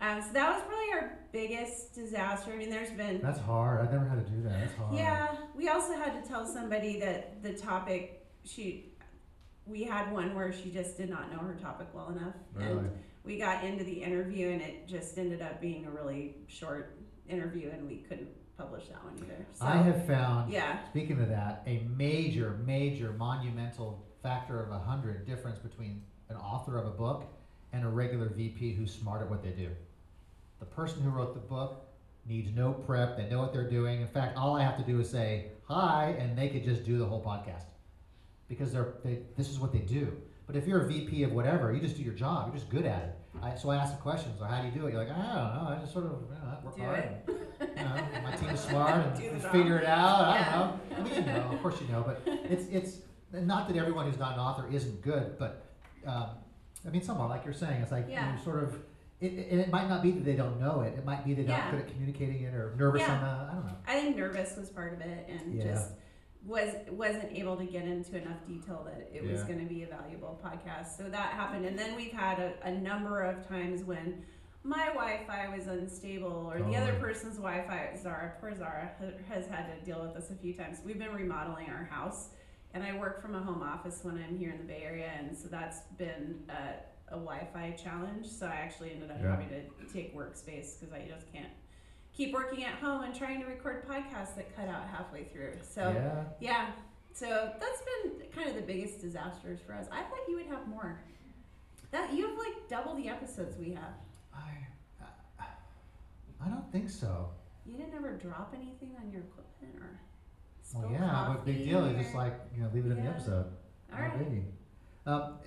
[0.02, 2.52] Um, so that was probably our biggest disaster.
[2.54, 3.82] I mean, there's been That's hard.
[3.82, 4.60] I've never had to do that.
[4.62, 4.96] That's hard.
[4.96, 8.94] yeah, we also had to tell somebody that the topic she
[9.66, 12.72] we had one where she just did not know her topic well enough Really.
[12.80, 12.90] and
[13.24, 17.70] we got into the interview and it just ended up being a really short interview
[17.72, 19.46] and we couldn't publish that one either.
[19.54, 20.86] So I have found, yeah.
[20.90, 26.78] speaking of that, a major, major, monumental factor of a hundred difference between an author
[26.78, 27.26] of a book
[27.72, 29.70] and a regular VP who's smart at what they do.
[30.60, 31.86] The person who wrote the book
[32.28, 33.18] needs no prep.
[33.18, 34.02] They know what they're doing.
[34.02, 36.98] In fact, all I have to do is say hi, and they could just do
[36.98, 37.66] the whole podcast
[38.50, 40.12] because they're they, this is what they do.
[40.50, 42.48] But if you're a VP of whatever, you just do your job.
[42.48, 43.16] You're just good at it.
[43.40, 44.40] I, so I ask the questions.
[44.40, 44.94] So how do you do it?
[44.94, 45.28] You're like, I don't
[45.64, 45.68] know.
[45.70, 46.98] I just sort of you know, I work Do hard.
[46.98, 47.30] it.
[47.60, 50.22] And, you know, my team's smart and figure it out.
[50.26, 50.98] I don't know.
[50.98, 52.98] I mean, you know, of course you know, but it's it's
[53.32, 55.68] not that everyone who's not an author isn't good, but
[56.08, 56.30] um,
[56.84, 58.36] I mean, somewhat like you're saying, it's like Yeah.
[58.36, 58.76] you sort of.
[59.22, 60.98] It, it, and it might not be that they don't know it.
[60.98, 63.14] It might be they're not good at communicating it or nervous Yeah.
[63.14, 63.28] on the.
[63.52, 63.76] I don't know.
[63.88, 65.66] I think nervous was part of it and Yeah.
[65.66, 65.92] just
[66.50, 69.88] was wasn't able to get into enough detail that it was going to be a
[69.88, 70.98] valuable podcast.
[70.98, 74.24] So that happened, and then we've had a, a number of times when
[74.64, 77.96] my Wi-Fi was unstable, or the oh, other person's Wi-Fi.
[78.02, 78.92] Zara, poor Zara,
[79.30, 80.80] has had to deal with this a few times.
[80.84, 82.30] We've been remodeling our house,
[82.74, 85.38] and I work from a home office when I'm here in the Bay Area, and
[85.38, 88.26] so that's been a, a Wi-Fi challenge.
[88.26, 89.32] So I actually ended up Yeah.
[89.32, 91.54] having to take workspace because I just can't
[92.16, 95.54] keep working at home and trying to record podcasts that cut out halfway through.
[95.62, 96.24] So yeah.
[96.40, 96.72] yeah,
[97.14, 99.88] so that's been kind of the biggest disasters for us.
[99.92, 101.00] I thought you would have more.
[101.92, 103.94] That you have like double the episodes we have.
[104.34, 105.46] I,
[106.44, 107.30] I don't think so.
[107.66, 110.00] You didn't ever drop anything on your equipment or
[110.76, 111.90] Well, yeah, but big deal.
[111.90, 113.48] You just like you know leave it in the episode.
[113.94, 114.12] All right.
[115.06, 115.40] Um,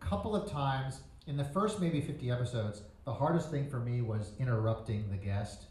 [0.00, 4.02] a couple of times in the first maybe 50 episodes, the hardest thing for me
[4.02, 5.66] was interrupting the guest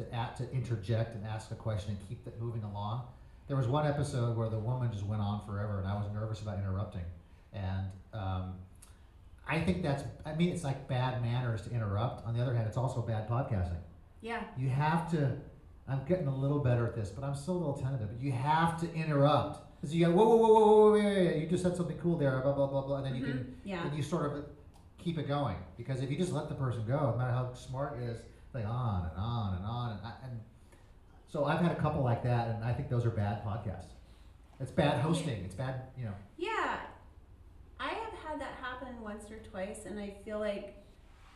[0.00, 3.02] to act, to interject and ask a question and keep it moving along.
[3.48, 6.40] There was one episode where the woman just went on forever, and I was nervous
[6.40, 7.04] about interrupting.
[7.52, 8.54] And um,
[9.48, 12.26] I think that's, I mean, it's like bad manners to interrupt.
[12.26, 13.80] On the other hand, it's also bad podcasting.
[14.20, 15.36] Yeah, You have to.
[15.88, 18.10] I'm getting a little better at this, but I'm still a little tentative.
[18.20, 19.66] You have to interrupt.
[19.80, 22.18] Because you go, whoa, whoa, whoa, whoa, whoa, wait, wait, you just said something cool
[22.18, 24.44] there, blah, blah, blah, blah, and then you can, yeah, and you sort of
[24.98, 25.56] keep it going.
[25.78, 28.20] Because if you just let the person go, no matter how smart it is,
[28.54, 30.40] like on and on and on, and, I- and
[31.26, 33.90] so I've had a couple like that, and I think those are bad podcasts.
[34.58, 35.44] It's bad hosting.
[35.44, 36.14] It's bad, you know.
[36.36, 36.80] yeah.
[37.78, 40.74] I have had that happen once or twice, and I feel like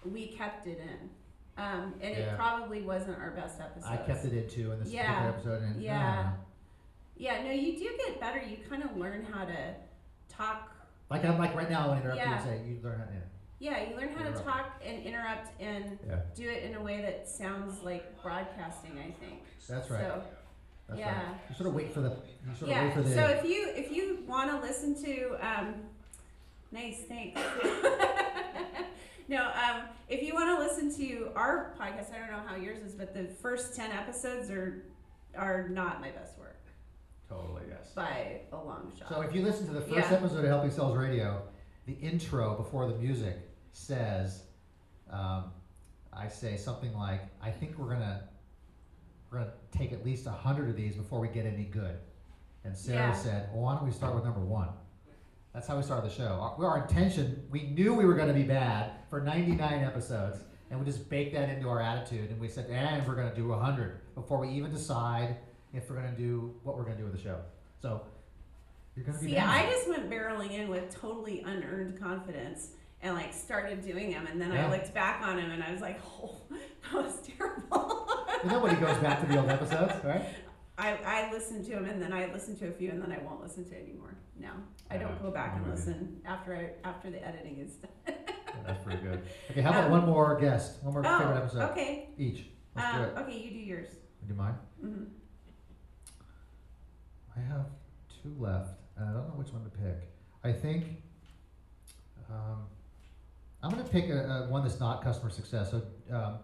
[0.04, 1.08] we kept it in.
[1.56, 2.32] Um, and Yeah.
[2.32, 3.88] it probably wasn't our best episode.
[3.88, 5.06] I kept it in too in this Yeah.
[5.06, 6.32] particular episode, and Yeah.
[7.16, 8.40] Yeah, no, you do get better.
[8.42, 9.74] You kind of learn how to
[10.28, 10.70] talk
[11.10, 12.36] like I'm like right now, I want to interrupt you Yeah.
[12.42, 13.12] and say you learn how to.
[13.64, 13.88] Yeah.
[13.88, 16.20] You learn how to talk and interrupt and Yeah.
[16.36, 18.98] do it in a way that sounds like broadcasting.
[18.98, 19.42] I think.
[19.68, 20.02] That's right.
[20.02, 20.22] So
[20.88, 21.16] That's yeah.
[21.16, 21.40] right.
[21.48, 22.10] You sort of wait for the.
[22.10, 22.84] You sort of yeah.
[22.84, 23.14] wait for the.
[23.14, 25.74] So if you if you want to listen to, um,
[26.72, 27.40] nice, thanks.
[29.28, 32.80] no, um, if you want to listen to our podcast, I don't know how yours
[32.80, 34.84] is, but the first ten episodes are
[35.36, 36.60] are not my best work
[37.28, 37.92] totally yes.
[37.94, 39.08] by a long shot.
[39.08, 40.16] So if you listen to the first Yeah.
[40.18, 41.42] episode of Helping Sales Radio,
[41.86, 43.38] the intro before the music
[43.74, 44.44] says,
[45.10, 45.52] um,
[46.12, 48.28] I say something like, "I think we're gonna
[49.30, 51.98] we're gonna take at least a hundred of these before we get any good."
[52.64, 53.12] And Sarah Yeah.
[53.12, 54.68] said, "Well, why don't we start with number one?"
[55.52, 56.54] That's how we started the show.
[56.58, 60.38] Our, our intention, we knew we were going to be bad for 99 episodes,
[60.70, 63.52] and we just baked that into our attitude, and we said, and we're gonna do
[63.52, 65.36] a hundred before we even decide
[65.72, 67.40] if we're gonna do what we're gonna do with the show.
[67.82, 68.02] So
[68.96, 69.30] you're gonna be.
[69.32, 69.36] See.
[69.38, 72.70] I just went barreling in with totally unearned confidence
[73.04, 74.66] and like started doing them, and then Yeah.
[74.66, 78.26] I looked back on them and I was like, oh, that was terrible.
[78.44, 80.24] Nobody goes back to the old episodes, right?
[80.76, 83.18] I, I listened to them and then I listened to a few and then I
[83.18, 84.16] won't listen to anymore.
[84.36, 84.50] No,
[84.90, 85.92] I don't go back and I'm with you.
[85.92, 88.16] listen after I after the editing is done.
[88.66, 89.22] That's pretty good.
[89.50, 90.82] Okay, how about Um, one more guest?
[90.82, 92.08] One more favorite Oh, episode okay.
[92.18, 92.46] each.
[92.76, 93.88] Um, okay, you do yours.
[94.26, 94.54] Do mine.
[94.82, 94.94] mind?
[94.96, 95.04] hmm
[97.36, 97.66] I have
[98.22, 100.08] two left, and I don't know which one to pick.
[100.42, 101.02] I think
[102.30, 102.64] um,
[103.64, 105.70] I'm going to pick a, a one that's not customer success.
[105.70, 106.34] So um,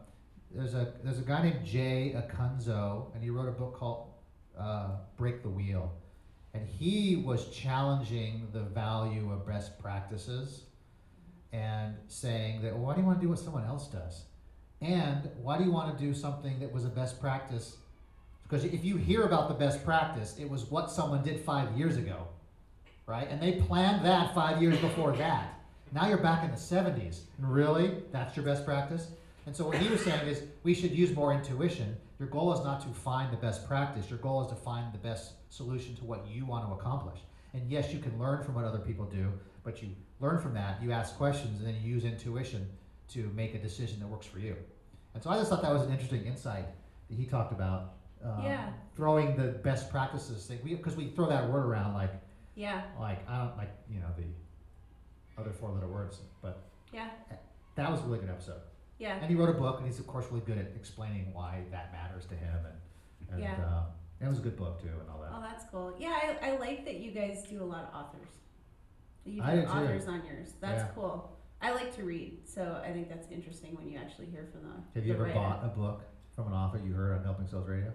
[0.55, 4.15] there's a there's a guy named Jay Acunzo, and he wrote a book called
[4.59, 5.93] uh, Break the Wheel,
[6.55, 10.63] and he was challenging the value of best practices,
[11.53, 14.25] and saying that why do you want to do what someone else does,
[14.81, 17.77] and why do you want to do something that was a best practice
[18.51, 21.97] because if you hear about the best practice, it was what someone did five years
[21.97, 22.27] ago,
[23.07, 23.29] right?
[23.31, 25.60] And they planned that five years before that.
[25.93, 27.21] Now you're back in the 70s.
[27.39, 28.03] And really?
[28.13, 29.09] That's your best practice?
[29.47, 31.97] And so what he was saying is we should use more intuition.
[32.19, 34.99] Your goal is not to find the best practice, your goal is to find the
[34.99, 37.19] best solution to what you want to accomplish.
[37.55, 39.33] And yes, you can learn from what other people do,
[39.65, 39.89] but you
[40.21, 42.69] learn from that, you ask questions, and then you use intuition
[43.09, 44.55] to make a decision that works for you.
[45.15, 46.67] And so I just thought that was an interesting insight
[47.09, 48.69] that he talked about um, Yeah.
[48.95, 52.13] throwing the best practices thing because we, throw that word around like
[52.55, 54.25] Yeah, like I don't like you know the
[55.41, 57.09] other four letter words, but yeah,
[57.77, 58.61] that was a really good episode.
[58.99, 59.17] yeah.
[59.21, 61.93] And he wrote a book, and he's of course really good at explaining why that
[61.93, 63.55] matters to him, and and Yeah.
[63.65, 63.85] um,
[64.21, 65.31] it was a good book too, and all that.
[65.33, 65.95] Oh, that's cool.
[65.99, 68.29] Yeah, I, I like that you guys do a lot of authors.
[69.25, 69.73] That you I do do too.
[69.73, 70.55] authors on yours.
[70.61, 70.89] That's Yeah.
[70.95, 71.37] cool.
[71.63, 74.75] I like to read, so I think that's interesting when you actually hear from the.
[74.95, 75.35] Have you the ever writer.
[75.35, 76.03] bought a book
[76.35, 77.93] from an author you heard on Helping Sells Radio?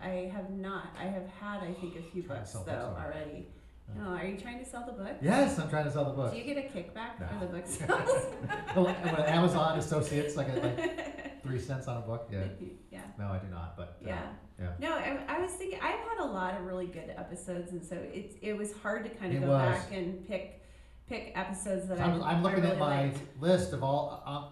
[0.00, 0.88] I have not.
[0.98, 3.48] I have had, I think, a few books though already.
[3.94, 5.16] No, are you trying to sell the book?
[5.22, 6.32] Yes, I'm trying to sell the book.
[6.32, 7.26] Do you get a kickback No.
[7.28, 8.26] for the book sales?
[8.74, 8.96] well, when
[9.26, 12.44] Amazon Associates like like three cents on a book, yeah.
[12.90, 13.00] yeah.
[13.18, 14.22] No, I do not, but uh, Yeah.
[14.58, 14.72] yeah.
[14.80, 17.96] No, I, I was thinking I've had a lot of really good episodes, and so
[18.12, 19.62] it's it was hard to kind of It go was.
[19.78, 20.62] back and pick
[21.08, 23.18] pick episodes that So I I'm, I'm looking really at my liked.
[23.40, 24.46] list of all, um,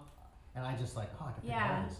[0.55, 1.81] and I just like, oh, I can pick Yeah.
[1.83, 1.97] all these.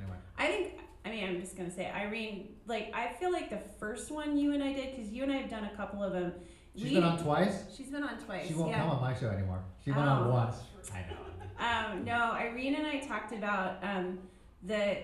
[0.00, 0.80] Anyway, I think.
[1.04, 2.48] I mean, I'm just gonna say Irene.
[2.66, 5.36] Like, I feel like the first one you and I did, because you and I
[5.36, 6.32] have done a couple of them.
[6.78, 7.64] She's we- been on twice.
[7.76, 8.46] She's been on twice.
[8.48, 8.80] She won't yeah.
[8.80, 9.62] come on my show anymore.
[9.84, 10.32] She went on Oh.
[10.32, 10.56] once.
[10.92, 11.16] I know.
[11.60, 14.18] Um, no, Irene and I talked about um,
[14.62, 14.98] the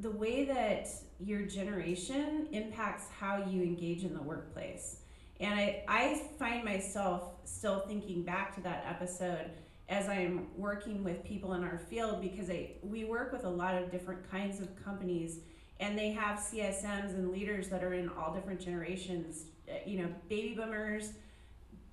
[0.00, 5.00] the way that your generation impacts how you engage in the workplace.
[5.40, 9.50] And I, I find myself still thinking back to that episode
[9.88, 13.74] as I'm working with people in our field because I we work with a lot
[13.74, 15.40] of different kinds of companies
[15.80, 19.46] and they have CSMs and leaders that are in all different generations,
[19.86, 21.12] you know, baby boomers,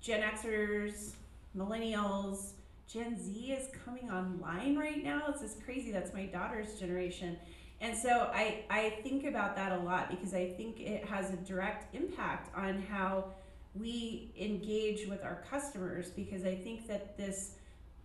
[0.00, 1.12] Gen Xers,
[1.56, 2.52] millennials,
[2.86, 5.24] Gen Z is coming online right now.
[5.28, 5.92] It's just crazy.
[5.92, 7.36] That's my daughter's generation.
[7.80, 11.36] And so I, I think about that a lot because I think it has a
[11.36, 13.26] direct impact on how
[13.74, 17.52] we engage with our customers because I think that this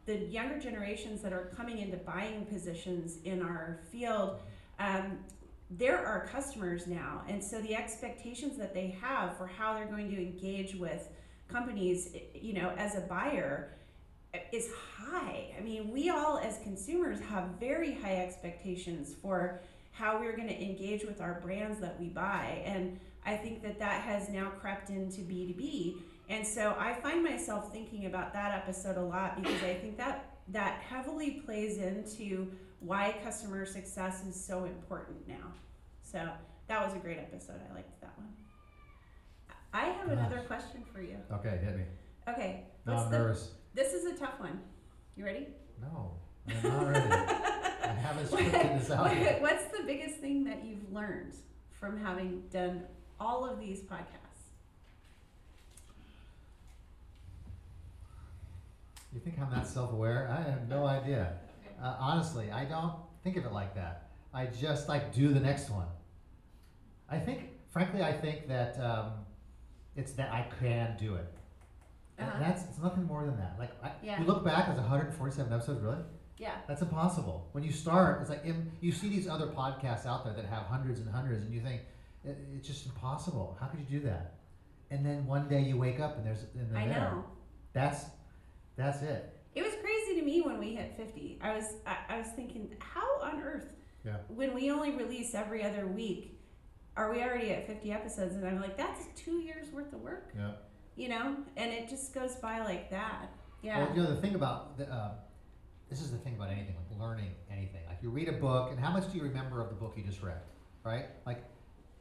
[0.05, 4.41] the younger generations that are coming into buying positions in our field
[4.79, 5.19] um,
[5.71, 10.09] they're our customers now and so the expectations that they have for how they're going
[10.09, 11.09] to engage with
[11.47, 13.73] companies you know as a buyer
[14.33, 15.53] eh, is high.
[15.57, 20.61] I mean, we all as consumers have very high expectations for how we're going to
[20.61, 22.61] engage with our brands that we buy.
[22.65, 25.97] And I think that that has now crept into B2B.
[26.29, 30.25] And so I find myself thinking about that episode a lot because I think that
[30.49, 32.51] that heavily plays into
[32.83, 35.53] why customer success is so important now.
[36.01, 36.27] So
[36.67, 37.59] that was a great episode.
[37.69, 38.27] I liked that one.
[39.73, 41.17] I have another question for you.
[41.31, 41.83] Okay, hit me.
[42.27, 43.51] Okay, No, I'm the nervous.
[43.73, 44.59] this is a tough one.
[45.15, 45.47] You ready?
[45.81, 46.11] No,
[46.47, 47.09] I'm not ready.
[47.83, 49.41] I haven't scripted this out yet.
[49.41, 51.33] What's the biggest thing that you've learned
[51.79, 52.83] from having done
[53.19, 54.19] all of these podcasts?
[59.13, 60.29] You think I'm not self-aware?
[60.31, 61.33] I have no idea.
[61.81, 62.93] Uh, honestly, I don't
[63.23, 64.09] think of it like that.
[64.33, 65.87] I just like do the next one.
[67.09, 69.11] I think, frankly, I think that um,
[69.95, 71.25] it's that I can do it.
[72.17, 72.39] And Uh-huh.
[72.39, 73.55] That's it's nothing more than that.
[73.59, 74.19] Like I, Yeah.
[74.19, 75.81] you look back, there's 147 episodes.
[75.81, 75.97] Really,
[76.37, 77.47] Yeah, that's impossible.
[77.51, 78.43] When you start, it's like
[78.81, 81.81] you see these other podcasts out there that have hundreds and hundreds, and you think
[82.23, 83.57] it, it's just impossible.
[83.59, 84.35] How could you do that?
[84.91, 86.99] And then one day you wake up and there's and I there.
[86.99, 87.25] know.
[87.73, 88.05] That's
[88.75, 89.29] that's it.
[89.55, 91.39] It was crazy to me when we hit 50.
[91.41, 93.73] I was I, I was thinking, how on earth,
[94.05, 94.17] Yeah.
[94.27, 96.39] when we only release every other week,
[96.95, 98.35] are we already at 50 episodes?
[98.35, 100.51] And I'm like, that's two years worth of work, Yeah.
[100.95, 101.35] you know?
[101.57, 103.29] And it just goes by like that.
[103.61, 103.79] Yeah.
[103.85, 105.11] Well, you know the thing about the, uh,
[105.89, 107.81] this is the thing about anything like learning anything.
[107.87, 110.03] Like you read a book, and how much do you remember of the book you
[110.03, 110.41] just read?
[110.83, 111.05] Right?
[111.25, 111.43] Like,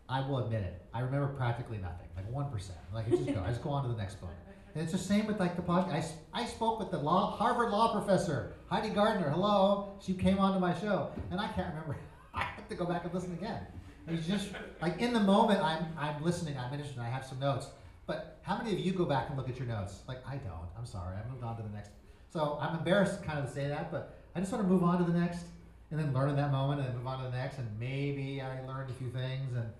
[0.08, 0.82] I will admit it.
[0.92, 2.78] I remember practically nothing, like one percent.
[2.92, 3.42] Like it just go.
[3.44, 4.30] I just go on to the next book.
[4.74, 6.12] And it's the same with like the podcast.
[6.31, 9.30] I, I spoke with the law Harvard law professor Heidi Gardner.
[9.30, 11.96] Hello, she came onto my show, and I can't remember.
[12.34, 13.60] I have to go back and listen again.
[14.08, 14.48] It's just
[14.80, 16.58] like in the moment, I'm I'm listening.
[16.58, 16.98] I'm interested.
[16.98, 17.68] I have some notes.
[18.08, 20.00] But how many of you go back and look at your notes?
[20.08, 20.66] Like I don't.
[20.76, 21.14] I'm sorry.
[21.14, 21.90] I moved on to the next.
[22.32, 24.98] So I'm embarrassed kind of to say that, but I just want to move on
[24.98, 25.44] to the next,
[25.92, 28.42] and then learn in that moment, and then move on to the next, and maybe
[28.42, 29.70] I learned a few things, and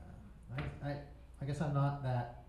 [0.00, 0.96] uh, I, I
[1.42, 2.43] I guess I'm not that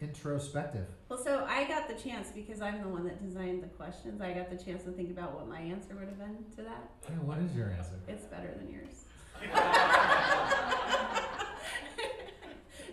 [0.00, 0.86] introspective.
[1.08, 4.20] Well, so I got the chance because I'm the one that designed the questions.
[4.20, 6.90] I got the chance to think about what my answer would have been to that.
[7.06, 7.94] Hey, what is your answer?
[8.06, 9.04] It's better than yours.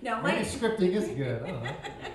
[0.01, 1.43] no, Maybe my scripting is good.
[1.43, 1.64] Know.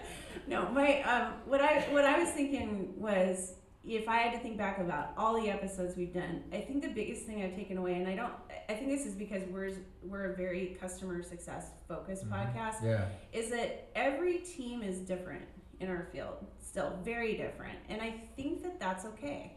[0.47, 3.55] no, my um, what I what I was thinking was
[3.97, 6.91] if I had to think back about all the episodes we've done, I think the
[6.91, 8.33] biggest thing I've taken away, and I don't,
[8.69, 9.73] I think this is because we're
[10.03, 12.33] we're a very customer success focused Mhm.
[12.55, 13.07] podcast, Yeah.
[13.33, 15.45] is that every team is different
[15.81, 17.79] in our field, still very different.
[17.89, 19.53] And I think that that's okay.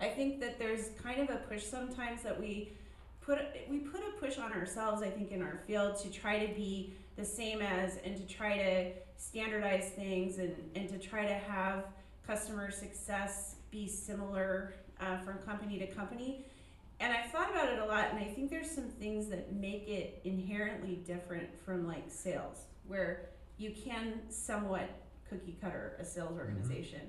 [0.00, 2.72] I think that there's kind of a push sometimes that we
[3.20, 3.38] put
[3.70, 6.94] we put a push on ourselves, I think, in our field to try to be
[7.16, 11.84] the same as and to try to standardize things and, and to try to have
[12.26, 16.44] customer success be similar uh, from company to company.
[16.98, 19.86] And I've thought about it a lot, and I think there's some things that make
[19.86, 24.88] it inherently different from like sales, where you can somewhat
[25.28, 27.00] cookie cutter a sales organization.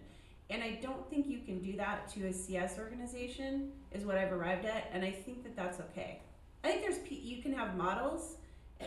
[0.50, 4.34] And I don't think you can do that to a CS organization, is what I've
[4.34, 6.22] arrived at, and I think that that's okay.
[6.64, 8.36] I think there's you can have models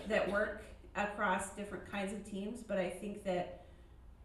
[0.09, 0.64] that work
[0.97, 3.59] across different kinds of teams, but I think that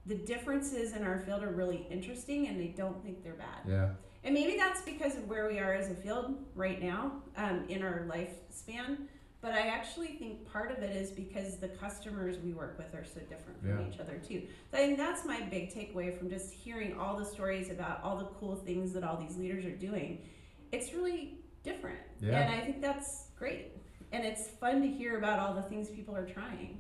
[0.05, 3.61] the differences in our field are really interesting, and I don't think they're bad.
[3.67, 3.89] Yeah.
[4.23, 7.83] And maybe that's because of where we are as a field right now um, in
[7.83, 8.97] our lifespan.
[9.41, 13.05] But I actually think part of it is because the customers we work with are
[13.05, 13.87] so different from Yeah.
[13.87, 14.41] each other too.
[14.71, 18.17] So I think that's my big takeaway from just hearing all the stories about all
[18.17, 20.23] the cool things that all these leaders are doing.
[20.71, 22.39] It's really different, Yeah.
[22.39, 23.73] and I think that's great.
[24.11, 26.79] And it's fun to hear about all the things people are trying.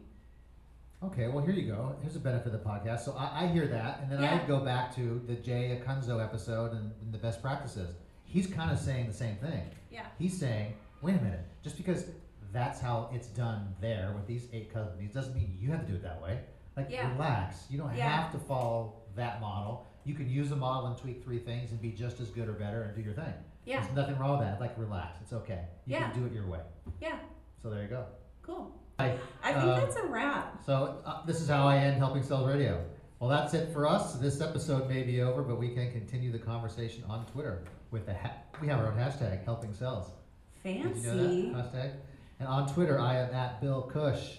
[1.07, 1.95] Okay, well, here you go.
[2.01, 3.01] Here's a benefit of the podcast.
[3.01, 4.39] So I, I hear that, and then Yeah.
[4.43, 7.95] I go back to the Jay Acunzo episode and, and the best practices.
[8.23, 9.69] He's kind of saying the same thing.
[9.91, 10.05] Yeah.
[10.17, 12.05] He's saying, wait a minute, just because
[12.51, 15.95] that's how it's done there with these eight companies doesn't mean you have to do
[15.95, 16.39] it that way.
[16.75, 17.11] Like, Yeah.
[17.13, 17.65] relax.
[17.69, 18.09] You don't Yeah.
[18.09, 19.85] have to follow that model.
[20.05, 22.53] You can use a model and tweak three things and be just as good or
[22.53, 23.33] better and do your thing.
[23.65, 23.81] Yeah.
[23.81, 24.59] There's nothing wrong with that.
[24.59, 25.19] Like, relax.
[25.21, 25.65] It's okay.
[25.85, 26.09] You Yeah.
[26.11, 26.61] can do it your way.
[27.01, 27.19] Yeah.
[27.61, 28.05] So there you go.
[28.41, 28.71] Cool.
[28.99, 29.17] Hi.
[29.43, 30.63] I think Um, that's a wrap.
[30.65, 32.83] So uh, this is how I end Helping Sells Radio.
[33.19, 34.13] Well, that's it for us.
[34.15, 38.13] This episode may be over, but we can continue the conversation on Twitter with the
[38.13, 40.07] ha- we have our own hashtag Helping Sells.
[40.63, 41.01] Did Fancy.
[41.09, 41.13] you
[41.51, 41.91] know that hashtag?
[42.39, 44.37] And on Twitter, I am at Bill Cush.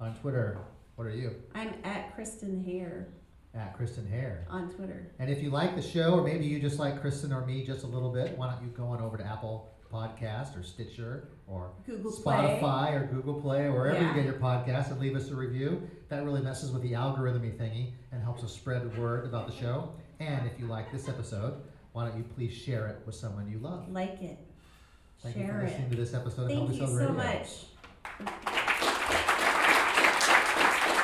[0.00, 0.58] On Twitter,
[0.96, 1.34] what are you?
[1.54, 3.06] I'm at Kristen Hayer
[3.54, 4.46] At Kristen Hayer.
[4.50, 5.06] on Twitter.
[5.18, 7.84] And if you like the show, or maybe you just like Kristen or me just
[7.84, 11.70] a little bit, why don't you go on over to Apple Podcast or Stitcher or
[11.86, 12.94] Google Spotify Play.
[12.94, 14.08] or Google Play or wherever yeah.
[14.08, 15.88] you get your podcast and leave us a review.
[16.08, 19.54] That really messes with the algorithmy thingy and helps us spread the word about the
[19.54, 19.92] show.
[20.18, 23.58] And if you like this episode, why don't you please share it with someone you
[23.58, 23.88] love?
[23.88, 24.38] Like it.
[25.22, 25.64] Thank share you for it.
[25.64, 26.48] listening to this episode.
[26.48, 27.12] Thank you so radio.